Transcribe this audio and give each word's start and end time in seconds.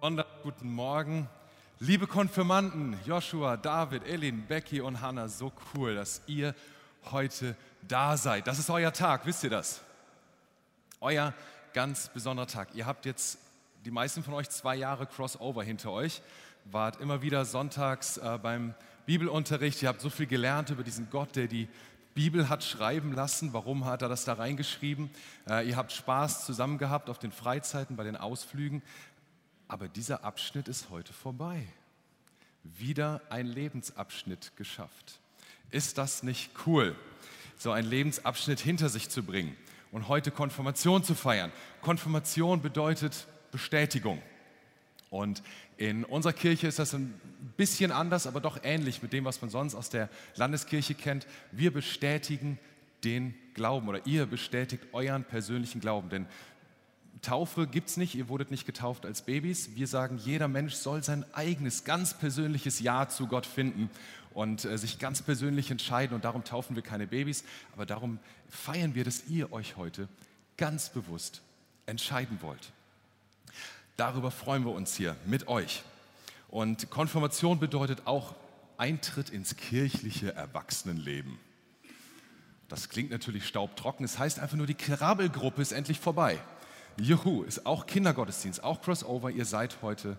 Sonntag, 0.00 0.26
guten 0.44 0.72
Morgen. 0.72 1.28
Liebe 1.80 2.06
Konfirmanden, 2.06 2.96
Joshua, 3.04 3.56
David, 3.56 4.06
Elin, 4.06 4.46
Becky 4.46 4.80
und 4.80 5.00
Hannah, 5.00 5.28
so 5.28 5.52
cool, 5.74 5.96
dass 5.96 6.22
ihr 6.28 6.54
heute 7.10 7.56
da 7.88 8.16
seid. 8.16 8.46
Das 8.46 8.60
ist 8.60 8.70
euer 8.70 8.92
Tag, 8.92 9.26
wisst 9.26 9.42
ihr 9.42 9.50
das? 9.50 9.80
Euer 11.00 11.34
ganz 11.72 12.10
besonderer 12.10 12.46
Tag. 12.46 12.68
Ihr 12.74 12.86
habt 12.86 13.06
jetzt, 13.06 13.38
die 13.84 13.90
meisten 13.90 14.22
von 14.22 14.34
euch, 14.34 14.48
zwei 14.50 14.76
Jahre 14.76 15.04
Crossover 15.06 15.64
hinter 15.64 15.90
euch, 15.90 16.22
wart 16.64 17.00
immer 17.00 17.20
wieder 17.20 17.44
sonntags 17.44 18.18
äh, 18.18 18.38
beim 18.40 18.74
Bibelunterricht. 19.06 19.82
Ihr 19.82 19.88
habt 19.88 20.00
so 20.00 20.10
viel 20.10 20.26
gelernt 20.26 20.70
über 20.70 20.84
diesen 20.84 21.10
Gott, 21.10 21.34
der 21.34 21.48
die 21.48 21.66
Bibel 22.14 22.48
hat 22.48 22.62
schreiben 22.62 23.12
lassen. 23.12 23.52
Warum 23.52 23.84
hat 23.84 24.02
er 24.02 24.08
das 24.08 24.24
da 24.24 24.34
reingeschrieben? 24.34 25.10
Äh, 25.48 25.68
ihr 25.68 25.76
habt 25.76 25.90
Spaß 25.90 26.46
zusammen 26.46 26.78
gehabt 26.78 27.10
auf 27.10 27.18
den 27.18 27.32
Freizeiten, 27.32 27.96
bei 27.96 28.04
den 28.04 28.16
Ausflügen. 28.16 28.82
Aber 29.68 29.86
dieser 29.86 30.24
Abschnitt 30.24 30.66
ist 30.66 30.88
heute 30.90 31.12
vorbei. 31.12 31.62
Wieder 32.64 33.20
ein 33.28 33.46
Lebensabschnitt 33.46 34.52
geschafft. 34.56 35.20
Ist 35.70 35.98
das 35.98 36.22
nicht 36.22 36.50
cool, 36.66 36.96
so 37.58 37.70
einen 37.70 37.88
Lebensabschnitt 37.88 38.60
hinter 38.60 38.88
sich 38.88 39.10
zu 39.10 39.22
bringen 39.22 39.56
und 39.92 40.08
heute 40.08 40.30
Konfirmation 40.30 41.04
zu 41.04 41.14
feiern? 41.14 41.52
Konfirmation 41.82 42.62
bedeutet 42.62 43.26
Bestätigung. 43.52 44.22
Und 45.10 45.42
in 45.76 46.04
unserer 46.04 46.32
Kirche 46.32 46.66
ist 46.66 46.78
das 46.78 46.94
ein 46.94 47.18
bisschen 47.56 47.92
anders, 47.92 48.26
aber 48.26 48.40
doch 48.40 48.58
ähnlich 48.62 49.02
mit 49.02 49.12
dem, 49.12 49.24
was 49.24 49.40
man 49.40 49.50
sonst 49.50 49.74
aus 49.74 49.90
der 49.90 50.08
Landeskirche 50.36 50.94
kennt. 50.94 51.26
Wir 51.52 51.72
bestätigen 51.72 52.58
den 53.04 53.34
Glauben 53.54 53.88
oder 53.88 54.06
ihr 54.06 54.26
bestätigt 54.26 54.82
euren 54.92 55.24
persönlichen 55.24 55.80
Glauben. 55.80 56.08
Denn 56.10 56.26
Taufe 57.22 57.66
gibt 57.66 57.88
es 57.88 57.96
nicht, 57.96 58.14
ihr 58.14 58.28
wurdet 58.28 58.50
nicht 58.50 58.66
getauft 58.66 59.06
als 59.06 59.22
Babys. 59.22 59.70
Wir 59.74 59.86
sagen, 59.86 60.18
jeder 60.18 60.48
Mensch 60.48 60.74
soll 60.74 61.02
sein 61.02 61.24
eigenes, 61.32 61.84
ganz 61.84 62.14
persönliches 62.14 62.80
Ja 62.80 63.08
zu 63.08 63.26
Gott 63.26 63.46
finden 63.46 63.90
und 64.34 64.64
äh, 64.64 64.78
sich 64.78 64.98
ganz 64.98 65.22
persönlich 65.22 65.70
entscheiden. 65.70 66.14
Und 66.14 66.24
darum 66.24 66.44
taufen 66.44 66.76
wir 66.76 66.82
keine 66.82 67.06
Babys, 67.06 67.44
aber 67.74 67.86
darum 67.86 68.18
feiern 68.48 68.94
wir, 68.94 69.04
dass 69.04 69.26
ihr 69.28 69.52
euch 69.52 69.76
heute 69.76 70.08
ganz 70.56 70.90
bewusst 70.90 71.42
entscheiden 71.86 72.38
wollt. 72.42 72.72
Darüber 73.96 74.30
freuen 74.30 74.64
wir 74.64 74.72
uns 74.72 74.94
hier 74.94 75.16
mit 75.26 75.48
euch. 75.48 75.82
Und 76.48 76.88
Konfirmation 76.90 77.58
bedeutet 77.58 78.06
auch 78.06 78.34
Eintritt 78.76 79.30
ins 79.30 79.56
kirchliche 79.56 80.34
Erwachsenenleben. 80.34 81.38
Das 82.68 82.88
klingt 82.88 83.10
natürlich 83.10 83.46
staubtrocken. 83.46 84.04
Es 84.04 84.18
heißt 84.18 84.38
einfach 84.38 84.56
nur, 84.56 84.66
die 84.66 84.74
Krabbelgruppe 84.74 85.62
ist 85.62 85.72
endlich 85.72 85.98
vorbei. 85.98 86.38
Juhu, 87.00 87.44
ist 87.44 87.64
auch 87.64 87.86
Kindergottesdienst, 87.86 88.64
auch 88.64 88.82
Crossover. 88.82 89.30
Ihr 89.30 89.44
seid 89.44 89.82
heute 89.82 90.16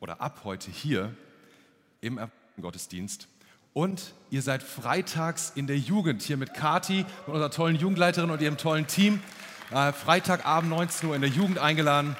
oder 0.00 0.20
ab 0.20 0.40
heute 0.44 0.70
hier 0.70 1.14
im 2.00 2.18
Gottesdienst. 2.60 3.28
Und 3.74 4.14
ihr 4.30 4.40
seid 4.40 4.62
freitags 4.62 5.52
in 5.54 5.66
der 5.66 5.78
Jugend 5.78 6.22
hier 6.22 6.38
mit 6.38 6.54
Kati, 6.54 7.04
mit 7.26 7.28
unserer 7.28 7.50
tollen 7.50 7.76
Jugendleiterin 7.76 8.30
und 8.30 8.40
ihrem 8.40 8.56
tollen 8.56 8.86
Team. 8.86 9.20
Äh, 9.70 9.92
Freitagabend 9.92 10.70
19 10.70 11.10
Uhr 11.10 11.14
in 11.14 11.20
der 11.20 11.30
Jugend 11.30 11.58
eingeladen 11.58 12.16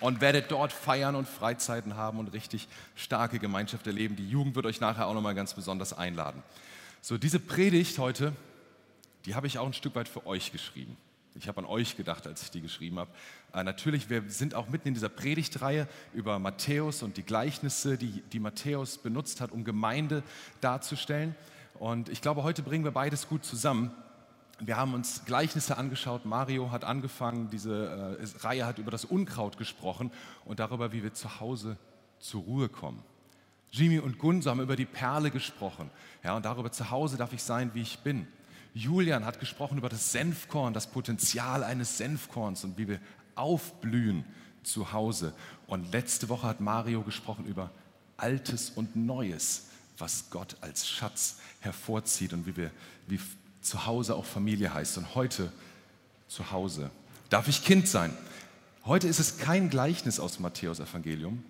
und 0.00 0.20
werdet 0.20 0.50
dort 0.50 0.72
feiern 0.72 1.14
und 1.14 1.28
Freizeiten 1.28 1.96
haben 1.96 2.18
und 2.18 2.32
richtig 2.32 2.66
starke 2.96 3.38
Gemeinschaft 3.38 3.86
erleben. 3.86 4.16
Die 4.16 4.28
Jugend 4.28 4.56
wird 4.56 4.66
euch 4.66 4.80
nachher 4.80 5.06
auch 5.06 5.14
nochmal 5.14 5.36
ganz 5.36 5.54
besonders 5.54 5.92
einladen. 5.92 6.42
So, 7.02 7.16
diese 7.16 7.38
Predigt 7.38 7.98
heute, 7.98 8.32
die 9.26 9.36
habe 9.36 9.46
ich 9.46 9.58
auch 9.58 9.66
ein 9.66 9.72
Stück 9.72 9.94
weit 9.94 10.08
für 10.08 10.26
euch 10.26 10.50
geschrieben. 10.50 10.96
Ich 11.38 11.48
habe 11.48 11.60
an 11.60 11.66
euch 11.66 11.96
gedacht, 11.96 12.26
als 12.26 12.42
ich 12.42 12.50
die 12.50 12.62
geschrieben 12.62 12.98
habe. 12.98 13.10
Äh, 13.52 13.62
natürlich, 13.62 14.08
wir 14.08 14.22
sind 14.28 14.54
auch 14.54 14.68
mitten 14.68 14.88
in 14.88 14.94
dieser 14.94 15.10
Predigtreihe 15.10 15.86
über 16.14 16.38
Matthäus 16.38 17.02
und 17.02 17.16
die 17.16 17.22
Gleichnisse, 17.22 17.98
die, 17.98 18.22
die 18.32 18.40
Matthäus 18.40 18.98
benutzt 18.98 19.40
hat, 19.40 19.52
um 19.52 19.64
Gemeinde 19.64 20.22
darzustellen. 20.60 21.34
Und 21.78 22.08
ich 22.08 22.22
glaube, 22.22 22.42
heute 22.42 22.62
bringen 22.62 22.84
wir 22.84 22.90
beides 22.90 23.28
gut 23.28 23.44
zusammen. 23.44 23.90
Wir 24.58 24.78
haben 24.78 24.94
uns 24.94 25.26
Gleichnisse 25.26 25.76
angeschaut. 25.76 26.24
Mario 26.24 26.70
hat 26.70 26.84
angefangen, 26.84 27.50
diese 27.50 28.18
äh, 28.18 28.38
Reihe 28.38 28.64
hat 28.64 28.78
über 28.78 28.90
das 28.90 29.04
Unkraut 29.04 29.58
gesprochen 29.58 30.10
und 30.46 30.58
darüber, 30.58 30.92
wie 30.92 31.02
wir 31.02 31.12
zu 31.12 31.40
Hause 31.40 31.76
zur 32.18 32.42
Ruhe 32.44 32.70
kommen. 32.70 33.02
Jimmy 33.70 33.98
und 33.98 34.18
Gunso 34.18 34.48
haben 34.48 34.60
über 34.60 34.76
die 34.76 34.86
Perle 34.86 35.30
gesprochen. 35.30 35.90
Ja, 36.24 36.34
und 36.34 36.46
darüber 36.46 36.72
zu 36.72 36.90
Hause 36.90 37.18
darf 37.18 37.34
ich 37.34 37.42
sein, 37.42 37.72
wie 37.74 37.82
ich 37.82 37.98
bin. 37.98 38.26
Julian 38.76 39.24
hat 39.24 39.40
gesprochen 39.40 39.78
über 39.78 39.88
das 39.88 40.12
Senfkorn, 40.12 40.74
das 40.74 40.88
Potenzial 40.88 41.64
eines 41.64 41.96
Senfkorns 41.96 42.62
und 42.62 42.76
wie 42.76 42.88
wir 42.88 43.00
aufblühen 43.34 44.26
zu 44.64 44.92
Hause. 44.92 45.32
Und 45.66 45.92
letzte 45.92 46.28
Woche 46.28 46.46
hat 46.46 46.60
Mario 46.60 47.00
gesprochen 47.00 47.46
über 47.46 47.70
Altes 48.18 48.68
und 48.68 48.94
Neues, 48.94 49.68
was 49.96 50.28
Gott 50.28 50.58
als 50.60 50.86
Schatz 50.86 51.38
hervorzieht 51.60 52.34
und 52.34 52.46
wie 52.46 52.58
wir 52.58 52.70
wie 53.06 53.18
zu 53.62 53.86
Hause 53.86 54.14
auch 54.14 54.26
Familie 54.26 54.74
heißt. 54.74 54.98
Und 54.98 55.14
heute 55.14 55.50
zu 56.28 56.50
Hause 56.50 56.90
darf 57.30 57.48
ich 57.48 57.64
Kind 57.64 57.88
sein. 57.88 58.14
Heute 58.84 59.08
ist 59.08 59.20
es 59.20 59.38
kein 59.38 59.70
Gleichnis 59.70 60.20
aus 60.20 60.34
dem 60.34 60.42
Matthäus-Evangelium. 60.42 61.42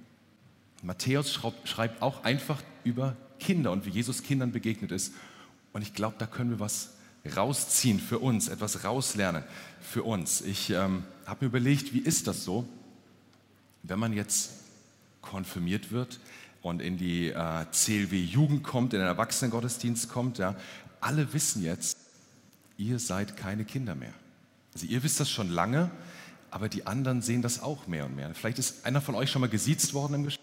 Matthäus 0.80 1.40
schreibt 1.64 2.02
auch 2.02 2.22
einfach 2.22 2.62
über 2.84 3.16
Kinder 3.40 3.72
und 3.72 3.84
wie 3.84 3.90
Jesus 3.90 4.22
Kindern 4.22 4.52
begegnet 4.52 4.92
ist. 4.92 5.12
Und 5.72 5.82
ich 5.82 5.92
glaube, 5.92 6.14
da 6.18 6.26
können 6.26 6.50
wir 6.50 6.60
was 6.60 6.95
rausziehen 7.34 8.00
für 8.00 8.18
uns, 8.18 8.48
etwas 8.48 8.84
rauslernen 8.84 9.44
für 9.80 10.02
uns. 10.02 10.40
Ich 10.40 10.70
ähm, 10.70 11.04
habe 11.26 11.44
mir 11.44 11.48
überlegt, 11.48 11.92
wie 11.92 12.00
ist 12.00 12.26
das 12.26 12.44
so, 12.44 12.66
wenn 13.82 13.98
man 13.98 14.12
jetzt 14.12 14.50
konfirmiert 15.22 15.92
wird 15.92 16.20
und 16.62 16.80
in 16.80 16.96
die 16.96 17.28
äh, 17.28 17.64
CLW-Jugend 17.70 18.62
kommt, 18.62 18.92
in 18.92 19.00
den 19.00 19.08
Erwachsenengottesdienst 19.08 20.08
kommt. 20.08 20.38
Ja, 20.38 20.56
alle 21.00 21.32
wissen 21.32 21.62
jetzt, 21.62 21.98
ihr 22.76 22.98
seid 22.98 23.36
keine 23.36 23.64
Kinder 23.64 23.94
mehr. 23.94 24.12
Also 24.74 24.86
ihr 24.86 25.02
wisst 25.02 25.20
das 25.20 25.30
schon 25.30 25.48
lange, 25.48 25.90
aber 26.50 26.68
die 26.68 26.86
anderen 26.86 27.22
sehen 27.22 27.42
das 27.42 27.62
auch 27.62 27.86
mehr 27.86 28.06
und 28.06 28.16
mehr. 28.16 28.34
Vielleicht 28.34 28.58
ist 28.58 28.84
einer 28.84 29.00
von 29.00 29.14
euch 29.14 29.30
schon 29.30 29.40
mal 29.40 29.48
gesiezt 29.48 29.94
worden 29.94 30.14
im 30.14 30.24
Geschäft. 30.24 30.42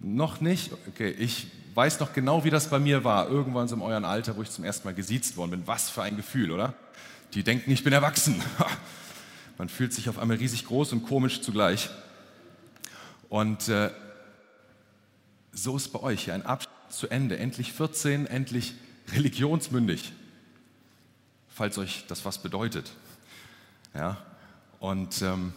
Noch 0.00 0.40
nicht? 0.40 0.72
Okay, 0.88 1.10
ich 1.10 1.48
weiß 1.76 2.00
noch 2.00 2.14
genau, 2.14 2.42
wie 2.42 2.50
das 2.50 2.70
bei 2.70 2.78
mir 2.78 3.04
war. 3.04 3.28
Irgendwann 3.28 3.68
so 3.68 3.76
in 3.76 3.82
eurem 3.82 4.06
Alter, 4.06 4.36
wo 4.36 4.42
ich 4.42 4.50
zum 4.50 4.64
ersten 4.64 4.88
Mal 4.88 4.94
gesiezt 4.94 5.36
worden 5.36 5.50
bin. 5.50 5.66
Was 5.66 5.90
für 5.90 6.02
ein 6.02 6.16
Gefühl, 6.16 6.50
oder? 6.50 6.72
Die 7.34 7.44
denken, 7.44 7.70
ich 7.70 7.84
bin 7.84 7.92
erwachsen. 7.92 8.42
Man 9.58 9.68
fühlt 9.68 9.92
sich 9.92 10.08
auf 10.08 10.18
einmal 10.18 10.38
riesig 10.38 10.64
groß 10.64 10.92
und 10.92 11.06
komisch 11.06 11.42
zugleich. 11.42 11.90
Und 13.28 13.68
äh, 13.68 13.90
so 15.52 15.76
ist 15.76 15.88
bei 15.88 16.00
euch 16.00 16.32
ein 16.32 16.46
Abschnitt 16.46 16.72
zu 16.88 17.08
Ende. 17.08 17.38
Endlich 17.38 17.74
14, 17.74 18.26
endlich 18.26 18.74
religionsmündig. 19.12 20.12
Falls 21.48 21.76
euch 21.76 22.06
das 22.08 22.24
was 22.24 22.38
bedeutet. 22.38 22.90
Ja, 23.94 24.16
und 24.78 25.20
ähm, 25.22 25.52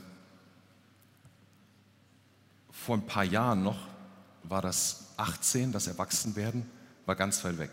vor 2.72 2.96
ein 2.96 3.06
paar 3.06 3.25
Jahren 3.25 3.63
noch 3.63 3.90
war 4.50 4.62
das 4.62 5.14
18, 5.18 5.72
das 5.72 5.88
Erwachsenwerden, 5.88 6.66
war 7.06 7.16
ganz 7.16 7.44
weit 7.44 7.58
weg. 7.58 7.70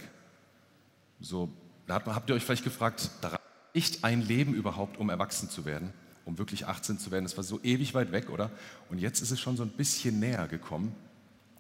So, 1.21 1.51
da 1.87 2.03
habt 2.05 2.29
ihr 2.29 2.37
euch 2.37 2.45
vielleicht 2.45 2.65
gefragt, 2.65 3.11
da 3.23 3.39
reicht 3.75 4.05
ein 4.05 4.21
Leben 4.21 4.55
überhaupt, 4.55 4.99
um 4.99 5.09
erwachsen 5.09 5.49
zu 5.49 5.65
werden, 5.65 5.93
um 6.25 6.39
wirklich 6.39 6.67
18 6.67 6.99
zu 6.99 7.11
werden? 7.11 7.25
Das 7.25 7.37
war 7.37 7.45
so 7.45 7.61
ewig 7.63 7.95
weit 7.95 8.13
weg, 8.13 8.31
oder? 8.31 8.51
Und 8.91 8.99
jetzt 8.99 9.21
ist 9.21 9.31
es 9.31 9.41
schon 9.41 9.57
so 9.57 9.63
ein 9.63 9.71
bisschen 9.71 10.21
näher 10.21 10.47
gekommen, 10.49 10.95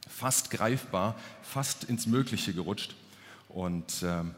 fast 0.06 0.50
greifbar, 0.50 1.16
fast 1.42 1.84
ins 1.84 2.06
Mögliche 2.06 2.52
gerutscht. 2.52 2.94
Und 3.48 4.02
ähm, 4.02 4.34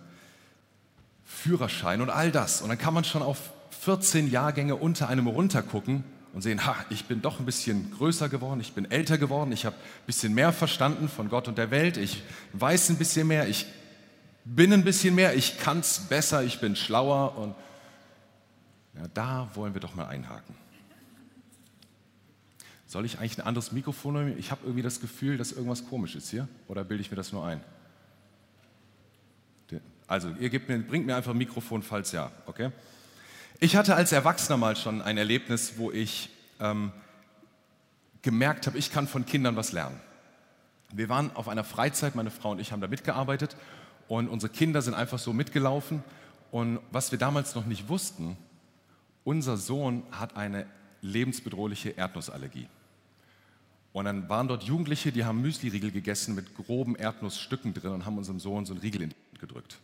Führerschein 1.25 2.01
und 2.01 2.11
all 2.11 2.31
das. 2.31 2.63
Und 2.63 2.69
dann 2.69 2.79
kann 2.79 2.95
man 2.95 3.05
schon 3.05 3.23
auf 3.23 3.53
14 3.81 4.31
Jahrgänge 4.31 4.77
unter 4.77 5.09
einem 5.09 5.27
runtergucken 5.27 6.05
und 6.33 6.43
sehen, 6.43 6.67
ha, 6.67 6.77
ich 6.91 7.07
bin 7.07 7.23
doch 7.23 7.41
ein 7.41 7.47
bisschen 7.47 7.91
größer 7.93 8.29
geworden, 8.29 8.61
ich 8.61 8.73
bin 8.73 8.91
älter 8.91 9.19
geworden, 9.19 9.53
ich 9.53 9.65
habe 9.65 9.77
ein 9.77 10.07
bisschen 10.07 10.35
mehr 10.35 10.53
verstanden 10.53 11.09
von 11.09 11.29
Gott 11.29 11.49
und 11.49 11.59
der 11.59 11.71
Welt, 11.71 11.97
ich 11.97 12.23
weiß 12.53 12.91
ein 12.91 12.97
bisschen 12.97 13.27
mehr, 13.27 13.49
ich 13.49 13.67
bin 14.45 14.73
ein 14.73 14.85
bisschen 14.85 15.15
mehr, 15.15 15.35
ich 15.35 15.59
kann 15.59 15.81
es 15.81 16.01
besser, 16.01 16.43
ich 16.43 16.61
bin 16.61 16.77
schlauer 16.77 17.37
und 17.37 17.55
ja, 18.97 19.09
da 19.15 19.51
wollen 19.55 19.75
wir 19.75 19.81
doch 19.81 19.95
mal 19.95 20.07
einhaken. 20.07 20.55
Soll 22.87 23.05
ich 23.05 23.19
eigentlich 23.19 23.39
ein 23.39 23.47
anderes 23.47 23.73
Mikrofon 23.73 24.15
nehmen? 24.15 24.39
Ich 24.39 24.51
habe 24.51 24.63
irgendwie 24.65 24.83
das 24.83 25.01
Gefühl, 25.01 25.37
dass 25.37 25.53
irgendwas 25.53 25.87
komisch 25.87 26.17
ist 26.17 26.31
hier 26.31 26.49
oder 26.69 26.85
bilde 26.85 27.03
ich 27.03 27.11
mir 27.11 27.17
das 27.17 27.33
nur 27.33 27.45
ein? 27.45 27.61
Also, 30.09 30.31
ihr 30.41 30.51
mir, 30.51 30.79
bringt 30.79 31.07
mir 31.07 31.15
einfach 31.15 31.33
ein 31.33 31.39
Mikrofon, 31.39 31.83
falls 31.83 32.13
ja, 32.13 32.33
okay? 32.47 32.71
Ich 33.61 33.75
hatte 33.75 33.97
als 33.97 34.13
Erwachsener 34.13 34.57
mal 34.57 34.77
schon 34.77 35.03
ein 35.03 35.19
Erlebnis, 35.19 35.79
wo 35.79 35.91
ich 35.91 36.31
ähm, 36.61 36.93
gemerkt 38.23 38.69
habe, 38.69 38.79
ich 38.79 38.93
kann 38.93 39.09
von 39.09 39.27
Kindern 39.27 39.57
was 39.57 39.73
lernen. 39.73 39.99
Wir 40.93 41.09
waren 41.09 41.35
auf 41.35 41.49
einer 41.49 41.65
Freizeit, 41.65 42.15
meine 42.15 42.31
Frau 42.31 42.53
und 42.53 42.61
ich 42.61 42.71
haben 42.71 42.81
da 42.81 42.87
mitgearbeitet 42.87 43.57
und 44.07 44.29
unsere 44.29 44.53
Kinder 44.53 44.81
sind 44.81 44.95
einfach 44.95 45.19
so 45.19 45.33
mitgelaufen. 45.33 46.05
Und 46.53 46.79
was 46.93 47.11
wir 47.11 47.19
damals 47.19 47.57
noch 47.57 47.67
nicht 47.67 47.89
wussten, 47.89 48.37
unser 49.25 49.57
Sohn 49.57 50.05
hat 50.13 50.37
eine 50.37 50.65
lebensbedrohliche 51.03 51.91
Erdnussallergie. 51.91 52.69
Und 53.93 54.05
dann 54.05 54.29
waren 54.29 54.47
dort 54.47 54.63
Jugendliche, 54.63 55.11
die 55.11 55.25
haben 55.25 55.43
Müsli-Riegel 55.43 55.91
gegessen 55.91 56.37
mit 56.37 56.55
groben 56.55 56.95
Erdnussstücken 56.95 57.75
drin 57.75 57.91
und 57.91 58.07
haben 58.07 58.19
unserem 58.19 58.39
Sohn 58.39 58.67
so 58.67 58.73
einen 58.73 58.83
Riegel 58.83 59.03
in 59.03 59.09
die 59.11 59.17
Hand 59.17 59.41
gedrückt. 59.41 59.79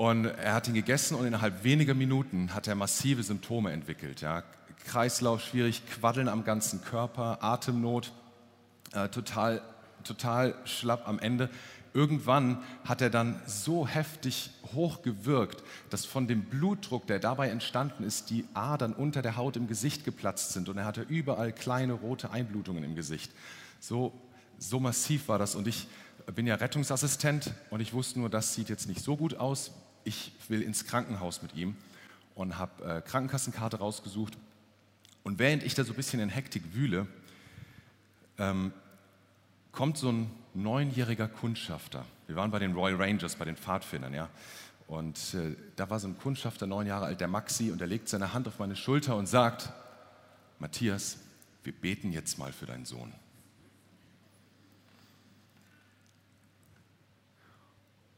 Und 0.00 0.24
er 0.24 0.54
hat 0.54 0.66
ihn 0.66 0.72
gegessen 0.72 1.14
und 1.14 1.26
innerhalb 1.26 1.62
weniger 1.62 1.92
Minuten 1.92 2.54
hat 2.54 2.66
er 2.66 2.74
massive 2.74 3.22
Symptome 3.22 3.70
entwickelt. 3.70 4.22
Ja. 4.22 4.42
Kreislauf 4.86 5.42
schwierig, 5.42 5.82
Quaddeln 5.90 6.26
am 6.26 6.42
ganzen 6.42 6.82
Körper, 6.82 7.44
Atemnot, 7.44 8.10
äh, 8.94 9.10
total, 9.10 9.60
total 10.02 10.54
schlapp 10.64 11.06
am 11.06 11.18
Ende. 11.18 11.50
Irgendwann 11.92 12.62
hat 12.86 13.02
er 13.02 13.10
dann 13.10 13.42
so 13.44 13.86
heftig 13.86 14.48
hochgewirkt, 14.72 15.62
dass 15.90 16.06
von 16.06 16.26
dem 16.26 16.44
Blutdruck, 16.44 17.06
der 17.06 17.18
dabei 17.18 17.50
entstanden 17.50 18.02
ist, 18.02 18.30
die 18.30 18.46
Adern 18.54 18.94
unter 18.94 19.20
der 19.20 19.36
Haut 19.36 19.58
im 19.58 19.66
Gesicht 19.66 20.06
geplatzt 20.06 20.54
sind 20.54 20.70
und 20.70 20.78
er 20.78 20.86
hatte 20.86 21.02
überall 21.02 21.52
kleine 21.52 21.92
rote 21.92 22.30
Einblutungen 22.30 22.84
im 22.84 22.94
Gesicht. 22.94 23.30
So, 23.80 24.14
so 24.58 24.80
massiv 24.80 25.28
war 25.28 25.38
das 25.38 25.54
und 25.54 25.68
ich 25.68 25.88
bin 26.34 26.46
ja 26.46 26.54
Rettungsassistent 26.54 27.52
und 27.68 27.80
ich 27.80 27.92
wusste 27.92 28.18
nur, 28.18 28.30
das 28.30 28.54
sieht 28.54 28.70
jetzt 28.70 28.88
nicht 28.88 29.04
so 29.04 29.14
gut 29.18 29.34
aus. 29.34 29.72
Ich 30.04 30.32
will 30.48 30.62
ins 30.62 30.86
Krankenhaus 30.86 31.42
mit 31.42 31.54
ihm 31.54 31.76
und 32.34 32.58
habe 32.58 32.84
äh, 32.84 33.00
Krankenkassenkarte 33.02 33.78
rausgesucht 33.78 34.36
und 35.22 35.38
während 35.38 35.62
ich 35.62 35.74
da 35.74 35.84
so 35.84 35.92
ein 35.92 35.96
bisschen 35.96 36.20
in 36.20 36.28
Hektik 36.28 36.62
wühle, 36.74 37.06
ähm, 38.38 38.72
kommt 39.72 39.98
so 39.98 40.10
ein 40.10 40.30
neunjähriger 40.54 41.28
Kundschafter. 41.28 42.04
Wir 42.26 42.36
waren 42.36 42.50
bei 42.50 42.58
den 42.58 42.72
Royal 42.72 43.00
Rangers, 43.00 43.36
bei 43.36 43.44
den 43.44 43.56
Pfadfindern, 43.56 44.14
ja. 44.14 44.28
Und 44.86 45.34
äh, 45.34 45.54
da 45.76 45.88
war 45.88 46.00
so 46.00 46.08
ein 46.08 46.18
Kundschafter, 46.18 46.66
neun 46.66 46.86
Jahre 46.86 47.06
alt, 47.06 47.20
der 47.20 47.28
Maxi, 47.28 47.70
und 47.70 47.80
er 47.80 47.86
legt 47.86 48.08
seine 48.08 48.32
Hand 48.32 48.48
auf 48.48 48.58
meine 48.58 48.74
Schulter 48.74 49.14
und 49.16 49.26
sagt, 49.26 49.70
Matthias, 50.58 51.18
wir 51.62 51.72
beten 51.72 52.12
jetzt 52.12 52.38
mal 52.38 52.52
für 52.52 52.66
deinen 52.66 52.86
Sohn. 52.86 53.12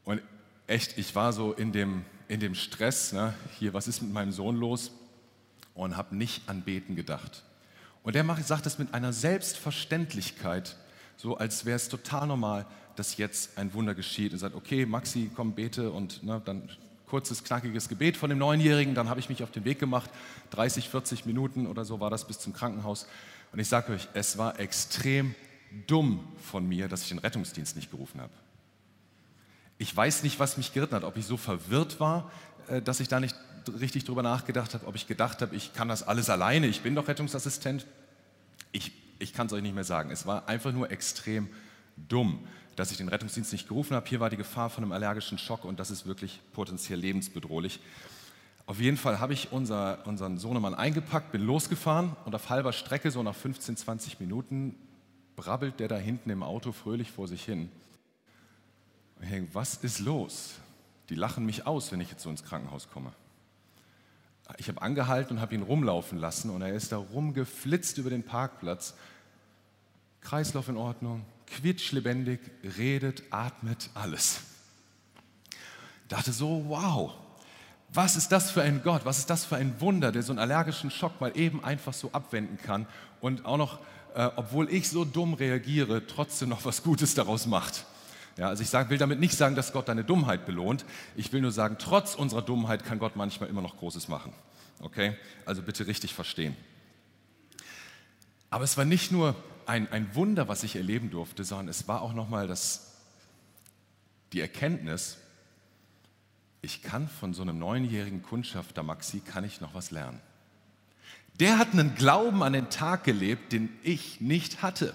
Und 0.04 0.22
echt, 0.66 0.98
ich 0.98 1.14
war 1.14 1.32
so 1.32 1.52
in 1.52 1.72
dem, 1.72 2.04
in 2.28 2.40
dem 2.40 2.54
Stress, 2.54 3.12
ne? 3.12 3.34
hier, 3.58 3.74
was 3.74 3.88
ist 3.88 4.02
mit 4.02 4.12
meinem 4.12 4.32
Sohn 4.32 4.56
los? 4.56 4.92
Und 5.74 5.96
habe 5.96 6.14
nicht 6.14 6.48
an 6.48 6.62
Beten 6.62 6.96
gedacht. 6.96 7.44
Und 8.02 8.16
er 8.16 8.24
macht, 8.24 8.46
sagt 8.46 8.66
es 8.66 8.78
mit 8.78 8.92
einer 8.94 9.12
Selbstverständlichkeit, 9.12 10.76
so 11.16 11.36
als 11.36 11.64
wäre 11.64 11.76
es 11.76 11.88
total 11.88 12.26
normal, 12.26 12.66
dass 12.96 13.16
jetzt 13.16 13.56
ein 13.56 13.72
Wunder 13.74 13.94
geschieht. 13.94 14.32
Und 14.32 14.38
sagt, 14.38 14.54
okay, 14.54 14.86
Maxi, 14.86 15.30
komm, 15.34 15.54
bete 15.54 15.90
und 15.90 16.22
ne, 16.22 16.42
dann 16.44 16.68
kurzes, 17.06 17.44
knackiges 17.44 17.88
Gebet 17.88 18.16
von 18.16 18.30
dem 18.30 18.38
Neunjährigen. 18.38 18.94
Dann 18.94 19.08
habe 19.08 19.20
ich 19.20 19.28
mich 19.28 19.42
auf 19.42 19.50
den 19.50 19.64
Weg 19.64 19.78
gemacht. 19.78 20.10
30, 20.50 20.88
40 20.88 21.26
Minuten 21.26 21.66
oder 21.66 21.84
so 21.84 22.00
war 22.00 22.10
das 22.10 22.26
bis 22.26 22.38
zum 22.38 22.52
Krankenhaus. 22.52 23.06
Und 23.52 23.58
ich 23.58 23.68
sage 23.68 23.92
euch, 23.92 24.08
es 24.14 24.38
war 24.38 24.58
extrem 24.58 25.34
dumm 25.86 26.26
von 26.42 26.66
mir, 26.66 26.88
dass 26.88 27.02
ich 27.02 27.08
den 27.08 27.18
Rettungsdienst 27.18 27.76
nicht 27.76 27.90
gerufen 27.90 28.20
habe. 28.20 28.32
Ich 29.82 29.96
weiß 29.96 30.22
nicht, 30.22 30.38
was 30.38 30.56
mich 30.56 30.72
geritten 30.72 30.94
hat, 30.94 31.04
ob 31.04 31.16
ich 31.16 31.26
so 31.26 31.36
verwirrt 31.36 31.98
war, 31.98 32.30
äh, 32.68 32.80
dass 32.80 33.00
ich 33.00 33.08
da 33.08 33.20
nicht 33.20 33.34
richtig 33.80 34.04
drüber 34.04 34.22
nachgedacht 34.22 34.74
habe, 34.74 34.86
ob 34.86 34.94
ich 34.94 35.06
gedacht 35.06 35.42
habe, 35.42 35.54
ich 35.54 35.72
kann 35.72 35.88
das 35.88 36.02
alles 36.02 36.30
alleine, 36.30 36.66
ich 36.66 36.80
bin 36.82 36.94
doch 36.94 37.08
Rettungsassistent. 37.08 37.86
Ich 38.72 38.92
ich 39.22 39.32
kann 39.32 39.46
es 39.46 39.52
euch 39.52 39.62
nicht 39.62 39.74
mehr 39.74 39.84
sagen. 39.84 40.10
Es 40.10 40.26
war 40.26 40.48
einfach 40.48 40.72
nur 40.72 40.90
extrem 40.90 41.48
dumm, 41.96 42.40
dass 42.76 42.90
ich 42.90 42.96
den 42.96 43.08
Rettungsdienst 43.08 43.52
nicht 43.52 43.68
gerufen 43.68 43.94
habe. 43.94 44.08
Hier 44.08 44.20
war 44.20 44.30
die 44.30 44.36
Gefahr 44.36 44.68
von 44.68 44.82
einem 44.82 44.92
allergischen 44.92 45.38
Schock 45.38 45.64
und 45.64 45.78
das 45.78 45.90
ist 45.90 46.06
wirklich 46.06 46.40
potenziell 46.52 46.98
lebensbedrohlich. 46.98 47.80
Auf 48.66 48.80
jeden 48.80 48.96
Fall 48.96 49.20
habe 49.20 49.32
ich 49.32 49.52
unser, 49.52 50.06
unseren 50.06 50.38
Sohnemann 50.38 50.74
eingepackt, 50.74 51.32
bin 51.32 51.42
losgefahren 51.42 52.16
und 52.24 52.34
auf 52.34 52.50
halber 52.50 52.72
Strecke, 52.72 53.10
so 53.10 53.22
nach 53.22 53.34
15, 53.34 53.76
20 53.76 54.20
Minuten, 54.20 54.74
brabbelt 55.36 55.80
der 55.80 55.88
da 55.88 55.96
hinten 55.96 56.30
im 56.30 56.42
Auto 56.42 56.72
fröhlich 56.72 57.10
vor 57.10 57.28
sich 57.28 57.44
hin. 57.44 57.70
Und 59.22 59.26
ich 59.26 59.34
denke, 59.34 59.54
was 59.54 59.76
ist 59.76 60.00
los? 60.00 60.54
Die 61.08 61.14
lachen 61.14 61.46
mich 61.46 61.64
aus, 61.64 61.92
wenn 61.92 62.00
ich 62.00 62.10
jetzt 62.10 62.24
so 62.24 62.30
ins 62.30 62.42
Krankenhaus 62.42 62.88
komme. 62.90 63.12
Ich 64.58 64.66
habe 64.66 64.82
angehalten 64.82 65.36
und 65.36 65.40
habe 65.40 65.54
ihn 65.54 65.62
rumlaufen 65.62 66.18
lassen 66.18 66.50
und 66.50 66.60
er 66.60 66.74
ist 66.74 66.90
da 66.90 66.96
rumgeflitzt 66.96 67.98
über 67.98 68.10
den 68.10 68.24
Parkplatz. 68.24 68.94
Kreislauf 70.22 70.68
in 70.68 70.76
Ordnung, 70.76 71.24
quietschlebendig, 71.46 72.40
redet, 72.76 73.22
atmet, 73.30 73.90
alles. 73.94 74.40
Ich 75.50 76.08
dachte 76.08 76.32
so, 76.32 76.64
wow, 76.66 77.12
was 77.94 78.16
ist 78.16 78.32
das 78.32 78.50
für 78.50 78.62
ein 78.62 78.82
Gott, 78.82 79.04
was 79.04 79.18
ist 79.18 79.30
das 79.30 79.44
für 79.44 79.54
ein 79.54 79.80
Wunder, 79.80 80.10
der 80.10 80.24
so 80.24 80.32
einen 80.32 80.40
allergischen 80.40 80.90
Schock 80.90 81.20
mal 81.20 81.30
eben 81.36 81.62
einfach 81.62 81.92
so 81.92 82.10
abwenden 82.10 82.58
kann 82.58 82.88
und 83.20 83.44
auch 83.44 83.56
noch, 83.56 83.78
äh, 84.16 84.28
obwohl 84.34 84.68
ich 84.68 84.88
so 84.88 85.04
dumm 85.04 85.34
reagiere, 85.34 86.08
trotzdem 86.08 86.48
noch 86.48 86.64
was 86.64 86.82
Gutes 86.82 87.14
daraus 87.14 87.46
macht. 87.46 87.86
Ja, 88.36 88.48
also 88.48 88.62
ich 88.62 88.70
sag, 88.70 88.88
will 88.90 88.98
damit 88.98 89.20
nicht 89.20 89.36
sagen, 89.36 89.54
dass 89.54 89.72
Gott 89.72 89.88
deine 89.88 90.04
Dummheit 90.04 90.46
belohnt. 90.46 90.84
Ich 91.16 91.32
will 91.32 91.40
nur 91.40 91.52
sagen, 91.52 91.76
trotz 91.78 92.14
unserer 92.14 92.42
Dummheit 92.42 92.84
kann 92.84 92.98
Gott 92.98 93.16
manchmal 93.16 93.50
immer 93.50 93.62
noch 93.62 93.76
Großes 93.76 94.08
machen. 94.08 94.32
Okay? 94.80 95.16
Also 95.44 95.62
bitte 95.62 95.86
richtig 95.86 96.14
verstehen. 96.14 96.56
Aber 98.48 98.64
es 98.64 98.76
war 98.76 98.84
nicht 98.84 99.12
nur 99.12 99.34
ein, 99.66 99.90
ein 99.92 100.14
Wunder, 100.14 100.48
was 100.48 100.62
ich 100.62 100.76
erleben 100.76 101.10
durfte, 101.10 101.44
sondern 101.44 101.68
es 101.68 101.88
war 101.88 102.02
auch 102.02 102.14
nochmal 102.14 102.52
die 104.32 104.40
Erkenntnis, 104.40 105.18
ich 106.62 106.82
kann 106.82 107.08
von 107.08 107.34
so 107.34 107.42
einem 107.42 107.58
neunjährigen 107.58 108.22
Kundschafter 108.22 108.82
Maxi, 108.82 109.20
kann 109.20 109.44
ich 109.44 109.60
noch 109.60 109.74
was 109.74 109.90
lernen. 109.90 110.20
Der 111.40 111.58
hat 111.58 111.72
einen 111.72 111.94
Glauben 111.94 112.42
an 112.42 112.52
den 112.52 112.70
Tag 112.70 113.04
gelebt, 113.04 113.52
den 113.52 113.68
ich 113.82 114.20
nicht 114.20 114.62
hatte 114.62 114.94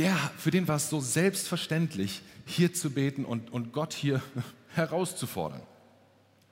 der, 0.00 0.16
für 0.38 0.50
den 0.50 0.66
war 0.66 0.76
es 0.76 0.88
so 0.88 0.98
selbstverständlich, 0.98 2.22
hier 2.46 2.72
zu 2.72 2.90
beten 2.90 3.24
und, 3.26 3.52
und 3.52 3.72
Gott 3.72 3.92
hier 3.92 4.22
herauszufordern. 4.74 5.60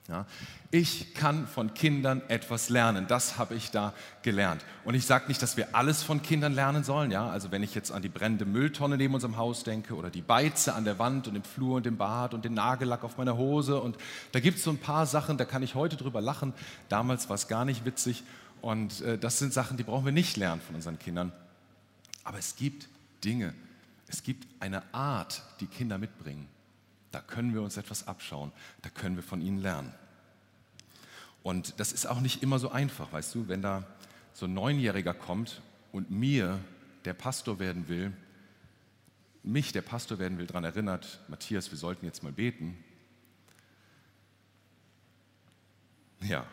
Ja, 0.07 0.25
ich 0.71 1.13
kann 1.13 1.47
von 1.47 1.75
Kindern 1.75 2.21
etwas 2.29 2.69
lernen. 2.69 3.05
Das 3.07 3.37
habe 3.37 3.53
ich 3.53 3.69
da 3.69 3.93
gelernt. 4.23 4.65
Und 4.83 4.95
ich 4.95 5.05
sage 5.05 5.27
nicht, 5.27 5.41
dass 5.41 5.55
wir 5.55 5.75
alles 5.75 6.01
von 6.01 6.23
Kindern 6.23 6.53
lernen 6.53 6.83
sollen. 6.83 7.11
Ja, 7.11 7.29
also 7.29 7.51
wenn 7.51 7.61
ich 7.61 7.75
jetzt 7.75 7.91
an 7.91 8.01
die 8.01 8.09
brennende 8.09 8.45
Mülltonne 8.45 8.97
neben 8.97 9.13
unserem 9.13 9.37
Haus 9.37 9.63
denke 9.63 9.95
oder 9.95 10.09
die 10.09 10.21
Beize 10.21 10.73
an 10.73 10.83
der 10.83 10.97
Wand 10.97 11.27
und 11.27 11.35
im 11.35 11.43
Flur 11.43 11.75
und 11.77 11.85
im 11.85 11.97
Bad 11.97 12.33
und 12.33 12.43
den 12.43 12.55
Nagellack 12.55 13.03
auf 13.03 13.17
meiner 13.17 13.37
Hose 13.37 13.79
und 13.79 13.97
da 14.31 14.39
gibt 14.39 14.57
es 14.57 14.63
so 14.63 14.71
ein 14.71 14.79
paar 14.79 15.05
Sachen, 15.05 15.37
da 15.37 15.45
kann 15.45 15.61
ich 15.61 15.75
heute 15.75 15.95
drüber 15.95 16.21
lachen. 16.21 16.53
Damals 16.87 17.29
war 17.29 17.35
es 17.35 17.47
gar 17.47 17.65
nicht 17.65 17.85
witzig 17.85 18.23
und 18.61 19.01
äh, 19.01 19.19
das 19.19 19.37
sind 19.37 19.53
Sachen, 19.53 19.77
die 19.77 19.83
brauchen 19.83 20.05
wir 20.05 20.11
nicht 20.11 20.37
lernen 20.37 20.61
von 20.61 20.75
unseren 20.75 20.97
Kindern. 20.97 21.31
Aber 22.23 22.39
es 22.39 22.55
gibt 22.55 22.89
Dinge. 23.23 23.53
Es 24.07 24.23
gibt 24.23 24.47
eine 24.61 24.93
Art, 24.93 25.43
die 25.59 25.67
Kinder 25.67 25.97
mitbringen. 25.97 26.47
Da 27.11 27.21
können 27.21 27.53
wir 27.53 27.61
uns 27.61 27.77
etwas 27.77 28.07
abschauen, 28.07 28.51
da 28.81 28.89
können 28.89 29.15
wir 29.15 29.23
von 29.23 29.41
ihnen 29.41 29.59
lernen. 29.59 29.93
Und 31.41 31.79
das 31.79 31.91
ist 31.91 32.05
auch 32.05 32.19
nicht 32.19 32.43
immer 32.43 32.59
so 32.59 32.69
einfach, 32.69 33.11
weißt 33.11 33.33
du, 33.35 33.47
wenn 33.47 33.61
da 33.61 33.85
so 34.33 34.45
ein 34.45 34.53
Neunjähriger 34.53 35.13
kommt 35.13 35.61
und 35.91 36.11
mir, 36.11 36.59
der 37.05 37.13
Pastor 37.13 37.59
werden 37.59 37.87
will, 37.87 38.13
mich, 39.43 39.71
der 39.71 39.81
Pastor 39.81 40.19
werden 40.19 40.37
will, 40.37 40.47
daran 40.47 40.65
erinnert, 40.65 41.19
Matthias, 41.27 41.71
wir 41.71 41.77
sollten 41.77 42.05
jetzt 42.05 42.23
mal 42.23 42.31
beten. 42.31 42.77
Ja, 46.21 46.45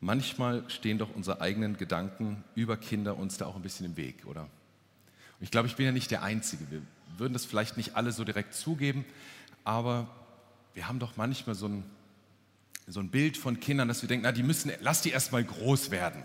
manchmal 0.00 0.68
stehen 0.68 0.98
doch 0.98 1.14
unsere 1.14 1.40
eigenen 1.40 1.76
Gedanken 1.76 2.44
über 2.54 2.76
Kinder 2.76 3.16
uns 3.16 3.38
da 3.38 3.46
auch 3.46 3.56
ein 3.56 3.62
bisschen 3.62 3.86
im 3.86 3.96
Weg, 3.96 4.26
oder? 4.26 4.42
Und 4.42 5.42
ich 5.42 5.50
glaube, 5.50 5.68
ich 5.68 5.76
bin 5.76 5.86
ja 5.86 5.92
nicht 5.92 6.10
der 6.10 6.22
Einzige. 6.22 6.70
Wir 6.70 6.82
würden 7.18 7.32
das 7.32 7.44
vielleicht 7.44 7.76
nicht 7.76 7.96
alle 7.96 8.12
so 8.12 8.24
direkt 8.24 8.54
zugeben, 8.54 9.04
aber 9.64 10.08
wir 10.74 10.88
haben 10.88 10.98
doch 10.98 11.16
manchmal 11.16 11.54
so 11.54 11.66
ein, 11.68 11.84
so 12.86 13.00
ein 13.00 13.08
Bild 13.08 13.36
von 13.36 13.60
Kindern, 13.60 13.88
dass 13.88 14.02
wir 14.02 14.08
denken, 14.08 14.24
na, 14.24 14.32
die 14.32 14.42
müssen, 14.42 14.70
lass 14.80 15.02
die 15.02 15.10
erstmal 15.10 15.44
groß 15.44 15.90
werden. 15.90 16.22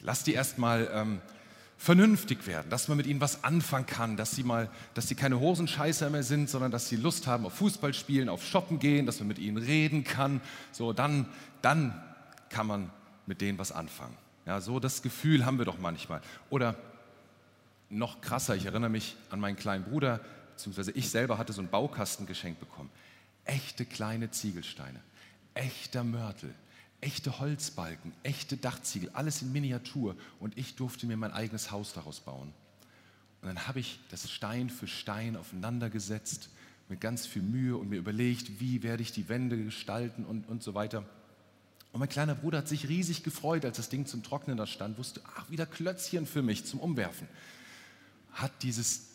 Lass 0.00 0.22
die 0.22 0.32
erstmal 0.32 0.88
ähm, 0.92 1.20
vernünftig 1.76 2.46
werden, 2.46 2.70
dass 2.70 2.88
man 2.88 2.96
mit 2.96 3.06
ihnen 3.06 3.20
was 3.20 3.44
anfangen 3.44 3.86
kann, 3.86 4.16
dass 4.16 4.32
sie 4.32 4.42
mal, 4.42 4.68
dass 4.94 5.08
sie 5.08 5.14
keine 5.14 5.38
Hosenscheißer 5.40 6.10
mehr 6.10 6.22
sind, 6.22 6.48
sondern 6.50 6.70
dass 6.70 6.88
sie 6.88 6.96
Lust 6.96 7.26
haben 7.26 7.46
auf 7.46 7.54
Fußball 7.54 7.94
spielen, 7.94 8.28
auf 8.28 8.44
Shoppen 8.44 8.78
gehen, 8.78 9.06
dass 9.06 9.20
man 9.20 9.28
mit 9.28 9.38
ihnen 9.38 9.56
reden 9.56 10.04
kann. 10.04 10.40
So, 10.72 10.92
dann, 10.92 11.26
dann 11.62 12.00
kann 12.50 12.66
man 12.66 12.90
mit 13.26 13.40
denen 13.40 13.58
was 13.58 13.72
anfangen. 13.72 14.16
Ja, 14.46 14.60
so 14.60 14.80
das 14.80 15.02
Gefühl 15.02 15.44
haben 15.44 15.58
wir 15.58 15.64
doch 15.64 15.78
manchmal. 15.78 16.22
Oder 16.48 16.76
noch 17.90 18.20
krasser, 18.20 18.56
ich 18.56 18.64
erinnere 18.64 18.90
mich 18.90 19.16
an 19.30 19.40
meinen 19.40 19.56
kleinen 19.56 19.84
Bruder, 19.84 20.20
beziehungsweise 20.54 20.92
ich 20.92 21.10
selber 21.10 21.38
hatte 21.38 21.52
so 21.52 21.60
einen 21.60 21.70
Baukasten 21.70 22.26
geschenkt 22.26 22.60
bekommen. 22.60 22.90
Echte 23.44 23.84
kleine 23.84 24.30
Ziegelsteine, 24.30 25.00
echter 25.54 26.04
Mörtel, 26.04 26.54
echte 27.00 27.38
Holzbalken, 27.38 28.12
echte 28.22 28.56
Dachziegel, 28.56 29.10
alles 29.12 29.42
in 29.42 29.52
Miniatur. 29.52 30.16
Und 30.40 30.56
ich 30.58 30.76
durfte 30.76 31.06
mir 31.06 31.16
mein 31.16 31.32
eigenes 31.32 31.70
Haus 31.70 31.92
daraus 31.92 32.20
bauen. 32.20 32.52
Und 33.40 33.48
dann 33.48 33.68
habe 33.68 33.80
ich 33.80 34.00
das 34.10 34.30
Stein 34.30 34.68
für 34.68 34.86
Stein 34.86 35.36
aufeinander 35.36 35.90
gesetzt, 35.90 36.50
mit 36.88 37.00
ganz 37.00 37.26
viel 37.26 37.42
Mühe 37.42 37.76
und 37.76 37.90
mir 37.90 37.98
überlegt, 37.98 38.60
wie 38.60 38.82
werde 38.82 39.02
ich 39.02 39.12
die 39.12 39.28
Wände 39.28 39.62
gestalten 39.62 40.24
und, 40.24 40.48
und 40.48 40.62
so 40.62 40.74
weiter. 40.74 41.04
Und 41.92 42.00
mein 42.00 42.08
kleiner 42.08 42.34
Bruder 42.34 42.58
hat 42.58 42.68
sich 42.68 42.88
riesig 42.88 43.22
gefreut, 43.22 43.64
als 43.64 43.78
das 43.78 43.88
Ding 43.88 44.06
zum 44.06 44.22
Trocknen 44.22 44.56
da 44.56 44.66
stand, 44.66 44.98
wusste, 44.98 45.22
ach, 45.36 45.50
wieder 45.50 45.66
Klötzchen 45.66 46.26
für 46.26 46.42
mich 46.42 46.64
zum 46.66 46.80
Umwerfen. 46.80 47.28
Hat 48.32 48.52
dieses 48.62 49.06